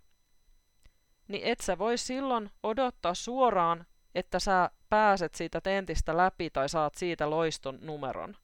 niin 1.29 1.45
et 1.45 1.61
sä 1.61 1.79
voi 1.79 1.99
silloin 1.99 2.51
odottaa 2.63 3.15
suoraan, 3.15 3.87
että 4.15 4.39
sä 4.39 4.71
pääset 4.89 5.35
siitä 5.35 5.61
tentistä 5.61 6.17
läpi 6.17 6.51
tai 6.51 6.69
saat 6.69 6.95
siitä 6.95 7.31
loiston 7.31 7.79
numeron, 7.81 8.37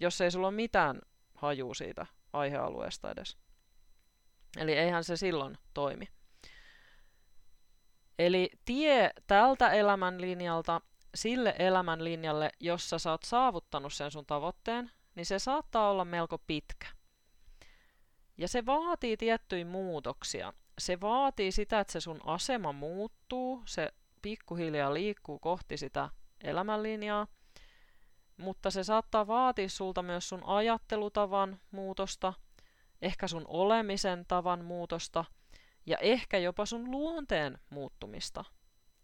jos 0.00 0.20
ei 0.20 0.30
sulla 0.30 0.46
ole 0.46 0.56
mitään 0.56 1.00
hajuu 1.34 1.74
siitä 1.74 2.06
aihealueesta 2.32 3.10
edes. 3.10 3.36
Eli 4.56 4.72
eihän 4.72 5.04
se 5.04 5.16
silloin 5.16 5.58
toimi. 5.74 6.08
Eli 8.18 8.50
tie 8.64 9.10
tältä 9.26 9.70
elämänlinjalta 9.70 10.80
sille 11.14 11.54
elämänlinjalle, 11.58 12.50
jossa 12.60 12.98
sä 12.98 13.10
oot 13.10 13.22
saavuttanut 13.22 13.92
sen 13.92 14.10
sun 14.10 14.26
tavoitteen, 14.26 14.90
niin 15.14 15.26
se 15.26 15.38
saattaa 15.38 15.90
olla 15.90 16.04
melko 16.04 16.38
pitkä. 16.38 16.86
Ja 18.38 18.48
se 18.48 18.66
vaatii 18.66 19.16
tiettyjä 19.16 19.64
muutoksia. 19.64 20.52
Se 20.78 21.00
vaatii 21.00 21.52
sitä, 21.52 21.80
että 21.80 21.92
se 21.92 22.00
sun 22.00 22.20
asema 22.24 22.72
muuttuu, 22.72 23.62
se 23.66 23.92
pikkuhiljaa 24.22 24.94
liikkuu 24.94 25.38
kohti 25.38 25.76
sitä 25.76 26.10
elämänlinjaa, 26.44 27.26
mutta 28.36 28.70
se 28.70 28.84
saattaa 28.84 29.26
vaatia 29.26 29.68
sulta 29.68 30.02
myös 30.02 30.28
sun 30.28 30.44
ajattelutavan 30.44 31.60
muutosta, 31.70 32.32
ehkä 33.02 33.28
sun 33.28 33.44
olemisen 33.48 34.24
tavan 34.28 34.64
muutosta 34.64 35.24
ja 35.86 35.98
ehkä 35.98 36.38
jopa 36.38 36.66
sun 36.66 36.90
luonteen 36.90 37.58
muuttumista. 37.70 38.44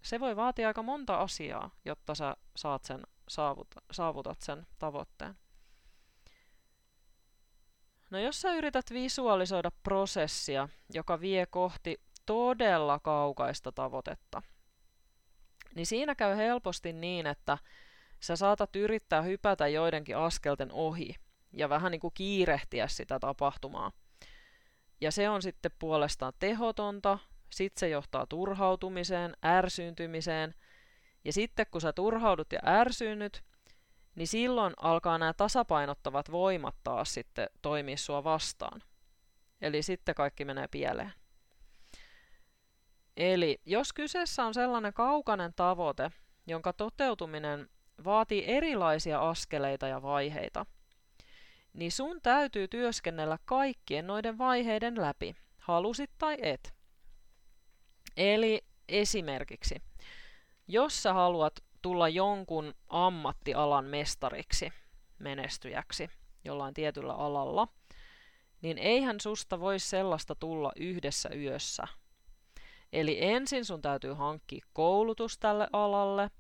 Se 0.03 0.21
voi 0.21 0.37
vaatia 0.37 0.69
aika 0.69 0.83
monta 0.83 1.17
asiaa, 1.17 1.71
jotta 1.85 2.15
sä 2.15 2.37
saat 2.57 2.85
sen, 2.85 3.03
saavutat 3.91 4.41
sen 4.41 4.67
tavoitteen. 4.79 5.37
No 8.11 8.19
jos 8.19 8.41
sä 8.41 8.55
yrität 8.55 8.91
visualisoida 8.93 9.71
prosessia, 9.83 10.69
joka 10.95 11.21
vie 11.21 11.47
kohti 11.47 12.01
todella 12.27 12.99
kaukaista 12.99 13.73
tavoitetta, 13.73 14.43
niin 15.75 15.87
siinä 15.87 16.15
käy 16.15 16.37
helposti 16.37 16.93
niin, 16.93 17.27
että 17.27 17.59
sä 18.21 18.37
saatat 18.37 18.77
yrittää 18.77 19.23
hypätä 19.23 19.69
joidenkin 19.69 20.17
askelten 20.17 20.73
ohi 20.73 21.15
ja 21.57 21.69
vähän 21.69 21.93
niin 21.93 22.01
kuin 22.01 22.15
kiirehtiä 22.15 22.89
sitä 22.89 23.19
tapahtumaa. 23.19 23.93
Ja 25.01 25.11
se 25.11 25.29
on 25.29 25.43
sitten 25.43 25.71
puolestaan 25.79 26.33
tehotonta, 26.39 27.19
sitten 27.51 27.81
se 27.81 27.89
johtaa 27.89 28.27
turhautumiseen, 28.27 29.37
ärsyyntymiseen, 29.45 30.55
ja 31.25 31.33
sitten 31.33 31.67
kun 31.71 31.81
sä 31.81 31.93
turhaudut 31.93 32.53
ja 32.53 32.59
ärsyynnyt, 32.67 33.43
niin 34.15 34.29
silloin 34.29 34.75
alkaa 34.77 35.19
nämä 35.19 35.33
tasapainottavat 35.33 36.31
voimat 36.31 36.75
taas 36.85 37.15
sitten 37.15 37.49
toimia 37.63 37.97
sua 37.97 38.25
vastaan. 38.25 38.83
Eli 39.61 39.83
sitten 39.83 40.15
kaikki 40.15 40.45
menee 40.45 40.69
pieleen. 40.69 41.13
Eli 43.17 43.61
jos 43.67 43.93
kyseessä 43.93 44.45
on 44.45 44.55
sellainen 44.55 44.93
kaukainen 44.93 45.53
tavoite, 45.57 46.11
jonka 46.47 46.73
toteutuminen 46.73 47.69
vaatii 48.05 48.45
erilaisia 48.47 49.29
askeleita 49.29 49.89
ja 49.89 50.03
vaiheita, 50.03 50.67
niin 51.77 51.93
sun 51.93 52.21
täytyy 52.23 52.69
työskennellä 52.69 53.39
kaikkien 53.45 54.07
noiden 54.07 54.39
vaiheiden 54.39 55.01
läpi, 55.01 55.37
halusit 55.59 56.11
tai 56.19 56.37
et. 56.43 56.75
Eli 58.17 58.65
esimerkiksi, 58.89 59.83
jos 60.69 61.03
sä 61.03 61.13
haluat 61.13 61.53
tulla 61.83 62.09
jonkun 62.09 62.75
ammattialan 62.89 63.85
mestariksi, 63.85 64.73
menestyjäksi 65.19 66.11
jollain 66.45 66.75
tietyllä 66.75 67.15
alalla, 67.15 67.69
niin 68.63 68.79
eihän 68.79 69.21
susta 69.21 69.61
voi 69.61 69.79
sellaista 69.79 70.35
tulla 70.35 70.73
yhdessä 70.77 71.29
yössä. 71.35 71.89
Eli 72.93 73.25
ensin 73.25 73.65
sun 73.65 73.83
täytyy 73.83 74.13
hankkia 74.13 74.67
koulutus 74.73 75.39
tälle 75.39 75.69
alalle, 75.73 76.31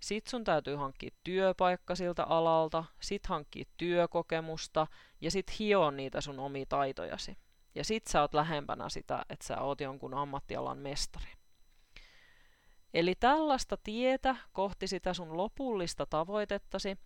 sit 0.00 0.26
sun 0.26 0.44
täytyy 0.44 0.76
hankkia 0.76 1.10
työpaikka 1.24 1.94
siltä 1.94 2.24
alalta, 2.24 2.84
sit 3.00 3.26
hankkia 3.26 3.64
työkokemusta 3.76 4.86
ja 5.20 5.30
sit 5.30 5.58
hioa 5.58 5.90
niitä 5.90 6.20
sun 6.20 6.38
omia 6.38 6.66
taitojasi. 6.68 7.36
Ja 7.74 7.84
sit 7.84 8.06
sä 8.06 8.20
oot 8.20 8.34
lähempänä 8.34 8.88
sitä, 8.88 9.24
että 9.28 9.46
sä 9.46 9.60
oot 9.60 9.80
jonkun 9.80 10.14
ammattialan 10.14 10.78
mestari. 10.78 11.32
Eli 12.94 13.14
tällaista 13.14 13.76
tietä 13.76 14.36
kohti 14.52 14.86
sitä 14.86 15.14
sun 15.14 15.36
lopullista 15.36 16.06
tavoitettasi 16.06 16.98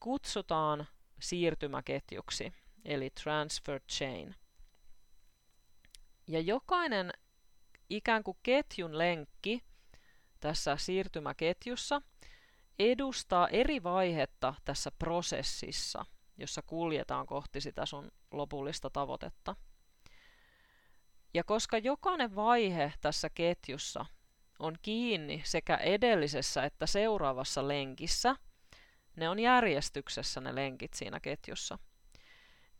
kutsutaan 0.00 0.86
siirtymäketjuksi, 1.20 2.52
eli 2.84 3.10
transfer 3.10 3.80
chain. 3.80 4.34
Ja 6.26 6.40
jokainen 6.40 7.12
ikään 7.90 8.22
kuin 8.22 8.38
ketjun 8.42 8.98
lenkki 8.98 9.62
tässä 10.40 10.76
siirtymäketjussa 10.76 12.02
edustaa 12.78 13.48
eri 13.48 13.82
vaihetta 13.82 14.54
tässä 14.64 14.90
prosessissa, 14.98 16.04
jossa 16.38 16.62
kuljetaan 16.62 17.26
kohti 17.26 17.60
sitä 17.60 17.86
sun 17.86 18.10
lopullista 18.30 18.90
tavoitetta. 18.90 19.56
Ja 21.34 21.44
koska 21.44 21.78
jokainen 21.78 22.34
vaihe 22.34 22.92
tässä 23.00 23.30
ketjussa 23.30 24.06
on 24.58 24.76
kiinni 24.82 25.42
sekä 25.44 25.76
edellisessä 25.76 26.64
että 26.64 26.86
seuraavassa 26.86 27.68
lenkissä, 27.68 28.36
ne 29.16 29.28
on 29.28 29.38
järjestyksessä 29.38 30.40
ne 30.40 30.54
lenkit 30.54 30.94
siinä 30.94 31.20
ketjussa, 31.20 31.78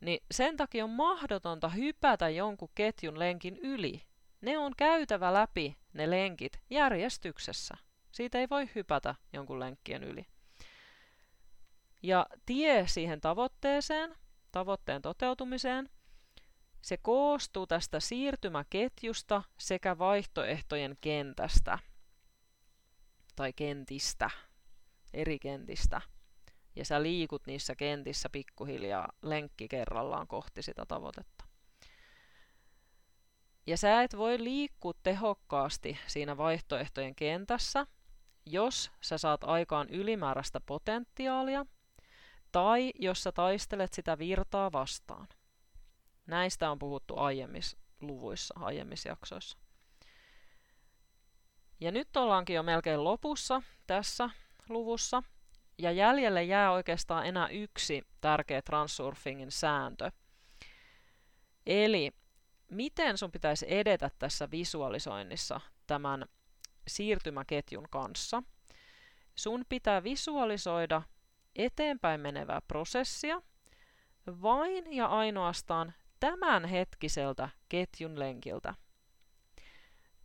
niin 0.01 0.21
sen 0.31 0.57
takia 0.57 0.85
on 0.85 0.91
mahdotonta 0.91 1.69
hypätä 1.69 2.29
jonkun 2.29 2.71
ketjun 2.75 3.19
lenkin 3.19 3.57
yli. 3.57 4.03
Ne 4.41 4.59
on 4.59 4.73
käytävä 4.77 5.33
läpi 5.33 5.77
ne 5.93 6.11
lenkit 6.11 6.61
järjestyksessä. 6.71 7.75
Siitä 8.13 8.39
ei 8.39 8.49
voi 8.51 8.71
hypätä 8.75 9.15
jonkun 9.33 9.61
lenkkien 9.61 10.05
yli. 10.05 10.27
Ja 12.03 12.27
tie 12.47 12.87
siihen 12.87 13.21
tavoitteeseen, 13.21 14.15
tavoitteen 14.53 15.03
toteutumiseen, 15.03 15.91
se 16.83 16.97
koostuu 16.97 17.67
tästä 17.67 18.01
siirtymäketjusta 18.01 19.43
sekä 19.59 19.99
vaihtoehtojen 19.99 20.97
kentästä 21.01 21.79
tai 23.37 23.53
kentistä, 23.53 24.31
eri 25.15 25.39
kentistä. 25.39 26.01
Ja 26.77 26.85
sä 26.85 27.03
liikut 27.03 27.47
niissä 27.47 27.77
kentissä 27.77 28.29
pikkuhiljaa 28.31 29.09
lenkki 29.23 29.69
kerrallaan 29.69 30.27
kohti 30.27 30.63
sitä 30.63 30.87
tavoitetta. 30.87 31.45
Ja 33.67 33.77
sä 33.77 34.03
et 34.03 34.17
voi 34.17 34.45
liikkua 34.45 34.93
tehokkaasti 35.03 35.99
siinä 36.07 36.37
vaihtoehtojen 36.37 37.15
kentässä, 37.15 37.87
jos 38.47 38.91
sä 39.01 39.19
saat 39.19 39.45
aikaan 39.45 39.89
ylimääräistä 39.89 40.61
potentiaalia 40.61 41.67
tai 42.53 42.93
jos 42.99 43.23
sä 43.23 43.33
taistelet 43.33 43.93
sitä 43.93 44.19
virtaa 44.19 44.73
vastaan. 44.73 45.29
Näistä 46.27 46.71
on 46.71 46.79
puhuttu 46.79 47.17
aiemmissa 47.17 47.79
luvuissa, 48.01 48.55
aiemmissa 48.59 49.09
jaksoissa. 49.09 49.59
Ja 51.81 51.93
nyt 51.93 52.17
ollaankin 52.17 52.57
jo 52.57 52.63
melkein 52.63 53.05
lopussa 53.05 53.63
tässä 53.87 54.31
luvussa, 54.69 55.23
ja 55.79 55.93
jäljelle 55.93 56.45
jää 56.45 56.73
oikeastaan 56.73 57.27
enää 57.27 57.49
yksi 57.49 58.03
tärkeä 58.21 58.63
transurfingin 58.63 59.53
sääntö. 59.53 60.11
Eli 61.67 62.13
miten 62.71 63.19
sun 63.19 63.33
pitäisi 63.33 63.67
edetä 63.69 64.11
tässä 64.19 64.51
visualisoinnissa 64.51 65.61
tämän 65.87 66.27
siirtymäketjun 66.89 67.87
kanssa. 67.91 68.43
Sun 69.35 69.65
pitää 69.69 70.05
visualisoida 70.05 71.03
eteenpäin 71.57 72.21
menevää 72.21 72.61
prosessia 72.69 73.43
vain 74.27 74.93
ja 74.93 75.07
ainoastaan 75.07 75.95
tämänhetkiseltä 76.21 77.49
ketjun 77.69 78.19
lenkiltä. 78.19 78.75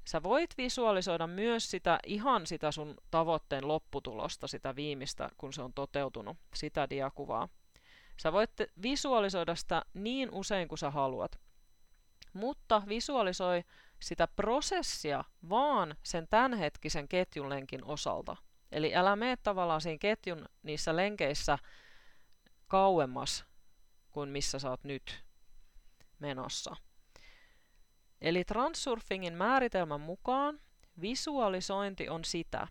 Sä 0.08 0.24
voit 0.24 0.50
visualisoida 0.58 1.28
myös 1.28 1.72
sitä 1.72 2.00
ihan 2.06 2.48
sitä 2.48 2.72
sun 2.72 2.96
tavoitteen 3.12 3.68
lopputulosta, 3.68 4.48
sitä 4.48 4.76
viimeistä, 4.76 5.30
kun 5.38 5.54
se 5.54 5.62
on 5.62 5.74
toteutunut, 5.74 6.38
sitä 6.54 6.90
diakuvaa. 6.90 7.50
Sä 8.22 8.34
voit 8.34 8.52
visualisoida 8.82 9.56
sitä 9.56 9.82
niin 9.94 10.30
usein 10.32 10.68
kuin 10.68 10.80
sä 10.80 10.92
haluat, 10.92 11.40
mutta 12.34 12.82
visualisoi 12.88 13.64
sitä 14.00 14.28
prosessia 14.28 15.24
vaan 15.50 15.96
sen 16.04 16.28
tämänhetkisen 16.30 17.08
ketjun 17.08 17.50
lenkin 17.50 17.86
osalta. 17.86 18.36
Eli 18.72 18.96
älä 18.96 19.16
mene 19.16 19.38
tavallaan 19.38 19.82
siinä 19.82 19.98
ketjun 19.98 20.46
niissä 20.64 20.96
lenkeissä 20.96 21.58
kauemmas 22.68 23.46
kuin 24.12 24.30
missä 24.30 24.60
sä 24.60 24.70
oot 24.70 24.84
nyt 24.84 25.24
menossa. 26.20 26.76
Eli 28.22 28.44
transsurfingin 28.44 29.34
määritelmän 29.34 30.02
mukaan 30.02 30.60
visualisointi 31.02 32.10
on 32.10 32.26
sitä, 32.26 32.68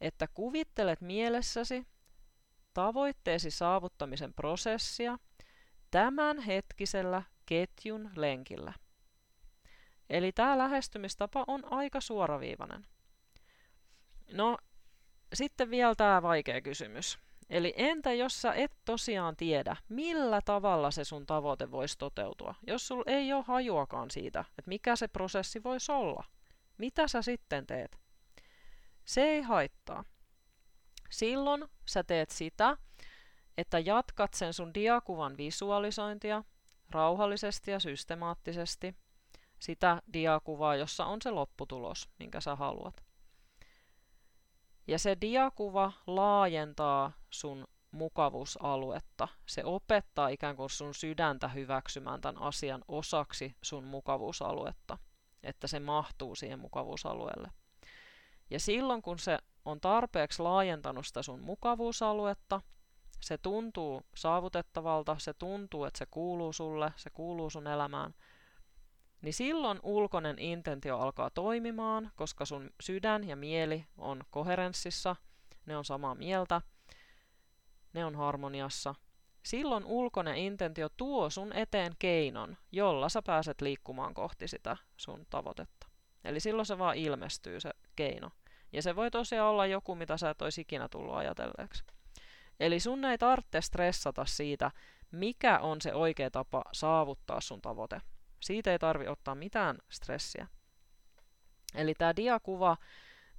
että 0.00 0.26
kuvittelet 0.34 1.00
mielessäsi 1.00 1.86
tavoitteesi 2.74 3.50
saavuttamisen 3.50 4.34
prosessia 4.34 5.18
tämänhetkisellä 5.90 7.22
ketjun 7.46 8.10
lenkillä. 8.16 8.72
Eli 10.12 10.32
tämä 10.32 10.58
lähestymistapa 10.58 11.44
on 11.46 11.72
aika 11.72 12.00
suoraviivainen. 12.00 12.86
No, 14.32 14.58
sitten 15.34 15.70
vielä 15.70 15.94
tämä 15.94 16.22
vaikea 16.22 16.60
kysymys. 16.60 17.18
Eli 17.50 17.74
entä 17.76 18.12
jos 18.12 18.42
sä 18.42 18.52
et 18.52 18.72
tosiaan 18.84 19.36
tiedä, 19.36 19.76
millä 19.88 20.40
tavalla 20.44 20.90
se 20.90 21.04
sun 21.04 21.26
tavoite 21.26 21.70
voisi 21.70 21.98
toteutua? 21.98 22.54
Jos 22.66 22.88
sul 22.88 23.02
ei 23.06 23.32
ole 23.32 23.44
hajuakaan 23.46 24.10
siitä, 24.10 24.40
että 24.58 24.68
mikä 24.68 24.96
se 24.96 25.08
prosessi 25.08 25.62
voisi 25.62 25.92
olla, 25.92 26.24
mitä 26.78 27.08
sä 27.08 27.22
sitten 27.22 27.66
teet? 27.66 27.98
Se 29.04 29.22
ei 29.22 29.42
haittaa. 29.42 30.04
Silloin 31.10 31.64
sä 31.84 32.04
teet 32.04 32.30
sitä, 32.30 32.76
että 33.58 33.78
jatkat 33.78 34.34
sen 34.34 34.52
sun 34.52 34.74
diakuvan 34.74 35.36
visualisointia 35.36 36.44
rauhallisesti 36.90 37.70
ja 37.70 37.80
systemaattisesti, 37.80 38.94
sitä 39.62 40.02
diakuvaa, 40.12 40.76
jossa 40.76 41.04
on 41.04 41.22
se 41.22 41.30
lopputulos, 41.30 42.08
minkä 42.18 42.40
sä 42.40 42.56
haluat. 42.56 43.04
Ja 44.86 44.98
se 44.98 45.16
diakuva 45.20 45.92
laajentaa 46.06 47.12
sun 47.30 47.66
mukavuusaluetta. 47.90 49.28
Se 49.46 49.64
opettaa 49.64 50.28
ikään 50.28 50.56
kuin 50.56 50.70
sun 50.70 50.94
sydäntä 50.94 51.48
hyväksymään 51.48 52.20
tämän 52.20 52.42
asian 52.42 52.84
osaksi 52.88 53.56
sun 53.62 53.84
mukavuusaluetta, 53.84 54.98
että 55.42 55.66
se 55.66 55.80
mahtuu 55.80 56.34
siihen 56.34 56.58
mukavuusalueelle. 56.58 57.50
Ja 58.50 58.60
silloin 58.60 59.02
kun 59.02 59.18
se 59.18 59.38
on 59.64 59.80
tarpeeksi 59.80 60.42
laajentanut 60.42 61.06
sitä 61.06 61.22
sun 61.22 61.40
mukavuusaluetta, 61.40 62.60
se 63.20 63.38
tuntuu 63.38 64.02
saavutettavalta, 64.16 65.16
se 65.18 65.34
tuntuu, 65.34 65.84
että 65.84 65.98
se 65.98 66.06
kuuluu 66.06 66.52
sulle, 66.52 66.92
se 66.96 67.10
kuuluu 67.10 67.50
sun 67.50 67.66
elämään, 67.66 68.14
niin 69.22 69.34
silloin 69.34 69.80
ulkoinen 69.82 70.38
intentio 70.38 70.98
alkaa 70.98 71.30
toimimaan, 71.30 72.10
koska 72.16 72.44
sun 72.44 72.70
sydän 72.82 73.28
ja 73.28 73.36
mieli 73.36 73.84
on 73.98 74.22
koherenssissa, 74.30 75.16
ne 75.66 75.76
on 75.76 75.84
samaa 75.84 76.14
mieltä, 76.14 76.60
ne 77.92 78.04
on 78.04 78.14
harmoniassa. 78.14 78.94
Silloin 79.42 79.84
ulkoinen 79.84 80.36
intentio 80.36 80.88
tuo 80.96 81.30
sun 81.30 81.52
eteen 81.52 81.92
keinon, 81.98 82.56
jolla 82.72 83.08
sä 83.08 83.22
pääset 83.26 83.60
liikkumaan 83.60 84.14
kohti 84.14 84.48
sitä 84.48 84.76
sun 84.96 85.26
tavoitetta. 85.30 85.86
Eli 86.24 86.40
silloin 86.40 86.66
se 86.66 86.78
vaan 86.78 86.96
ilmestyy 86.96 87.60
se 87.60 87.70
keino. 87.96 88.30
Ja 88.72 88.82
se 88.82 88.96
voi 88.96 89.10
tosiaan 89.10 89.50
olla 89.50 89.66
joku, 89.66 89.94
mitä 89.94 90.16
sä 90.16 90.30
et 90.30 90.42
olisi 90.42 90.60
ikinä 90.60 90.88
tullut 90.88 91.14
ajatelleeksi. 91.14 91.84
Eli 92.60 92.80
sun 92.80 93.04
ei 93.04 93.18
tarvitse 93.18 93.60
stressata 93.60 94.24
siitä, 94.24 94.70
mikä 95.10 95.58
on 95.58 95.80
se 95.80 95.94
oikea 95.94 96.30
tapa 96.30 96.62
saavuttaa 96.72 97.40
sun 97.40 97.62
tavoite. 97.62 98.00
Siitä 98.42 98.72
ei 98.72 98.78
tarvi 98.78 99.08
ottaa 99.08 99.34
mitään 99.34 99.78
stressiä. 99.88 100.46
Eli 101.74 101.94
tämä 101.94 102.16
diakuva, 102.16 102.76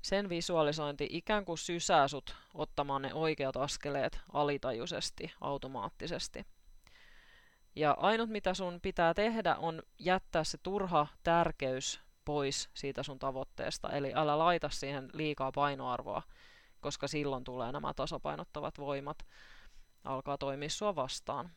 sen 0.01 0.29
visualisointi 0.29 1.07
ikään 1.11 1.45
kuin 1.45 1.57
sysää 1.57 2.07
sut 2.07 2.35
ottamaan 2.53 3.01
ne 3.01 3.13
oikeat 3.13 3.57
askeleet 3.57 4.19
alitajuisesti, 4.33 5.33
automaattisesti. 5.41 6.45
Ja 7.75 7.97
ainut 7.99 8.29
mitä 8.29 8.53
sun 8.53 8.79
pitää 8.81 9.13
tehdä 9.13 9.55
on 9.55 9.83
jättää 9.99 10.43
se 10.43 10.57
turha 10.63 11.07
tärkeys 11.23 11.99
pois 12.25 12.69
siitä 12.73 13.03
sun 13.03 13.19
tavoitteesta. 13.19 13.89
Eli 13.89 14.13
älä 14.15 14.37
laita 14.39 14.69
siihen 14.69 15.09
liikaa 15.13 15.51
painoarvoa, 15.51 16.21
koska 16.81 17.07
silloin 17.07 17.43
tulee 17.43 17.71
nämä 17.71 17.93
tasapainottavat 17.93 18.77
voimat 18.77 19.17
alkaa 20.03 20.37
toimia 20.37 20.69
sua 20.69 20.95
vastaan. 20.95 21.51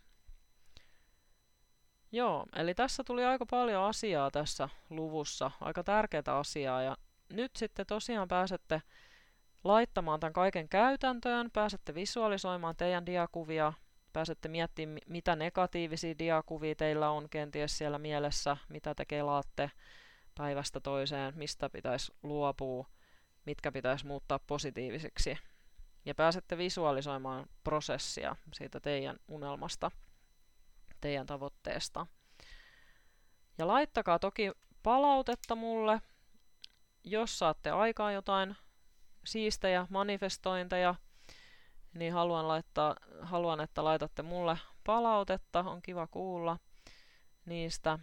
Joo, 2.13 2.47
eli 2.57 2.75
tässä 2.75 3.05
tuli 3.05 3.25
aika 3.25 3.47
paljon 3.47 3.85
asiaa 3.85 4.31
tässä 4.31 4.69
luvussa, 4.91 5.51
aika 5.61 5.85
tärkeää 5.85 6.39
asiaa 6.39 6.83
ja 6.83 6.97
nyt 7.29 7.57
sitten 7.57 7.87
tosiaan 7.87 8.29
pääsette 8.29 8.83
laittamaan 9.65 10.21
tämän 10.21 10.33
kaiken 10.33 10.69
käytäntöön, 10.69 11.51
pääsette 11.51 11.95
visualisoimaan 11.95 12.77
teidän 12.77 13.07
diakuvia, 13.07 13.73
pääsette 14.13 14.49
miettimään, 14.49 14.99
mitä 15.07 15.37
negatiivisia 15.37 16.19
diakuvia 16.19 16.75
teillä 16.75 17.11
on 17.11 17.29
kenties 17.29 17.79
siellä 17.79 17.99
mielessä, 17.99 18.57
mitä 18.69 18.95
te 18.95 19.05
kelaatte 19.05 19.71
päivästä 20.35 20.81
toiseen, 20.81 21.33
mistä 21.37 21.71
pitäisi 21.71 22.13
luopua, 22.23 22.87
mitkä 23.47 23.73
pitäisi 23.73 24.07
muuttaa 24.07 24.39
positiivisiksi. 24.39 25.39
Ja 26.05 26.15
pääsette 26.15 26.59
visualisoimaan 26.59 27.47
prosessia 27.65 28.37
siitä 28.53 28.81
teidän 28.81 29.17
unelmasta, 29.29 29.91
teidän 31.07 31.27
tavoitteesta. 31.27 32.07
Ja 33.59 33.67
laittakaa 33.67 34.19
toki 34.19 34.53
palautetta 34.83 35.55
mulle, 35.55 36.01
jos 37.05 37.39
saatte 37.39 37.71
aikaan 37.71 38.15
jotain 38.15 38.57
siistejä 39.25 39.87
manifestointeja, 39.91 40.95
niin 41.95 42.13
haluan, 42.13 42.49
laittaa, 42.49 42.97
haluan, 43.23 43.61
että 43.61 43.85
laitatte 43.85 44.23
mulle 44.23 44.59
palautetta, 44.85 45.61
on 45.61 45.83
kiva 45.83 46.07
kuulla 46.07 46.59
niistä. 47.45 47.99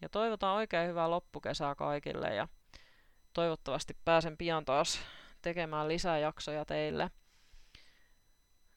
Ja 0.00 0.08
toivotaan 0.08 0.56
oikein 0.56 0.88
hyvää 0.88 1.10
loppukesää 1.10 1.74
kaikille 1.74 2.34
ja 2.34 2.48
toivottavasti 3.32 3.96
pääsen 4.04 4.36
pian 4.36 4.64
taas 4.64 5.00
tekemään 5.42 5.88
lisää 5.88 6.18
jaksoja 6.18 6.64
teille. 6.64 7.10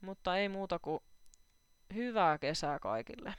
Mutta 0.02 0.38
ei 0.38 0.50
muuta 0.50 0.80
kuin 0.80 1.00
hyvää 1.94 2.38
kesää 2.38 2.80
kaikille. 2.80 3.34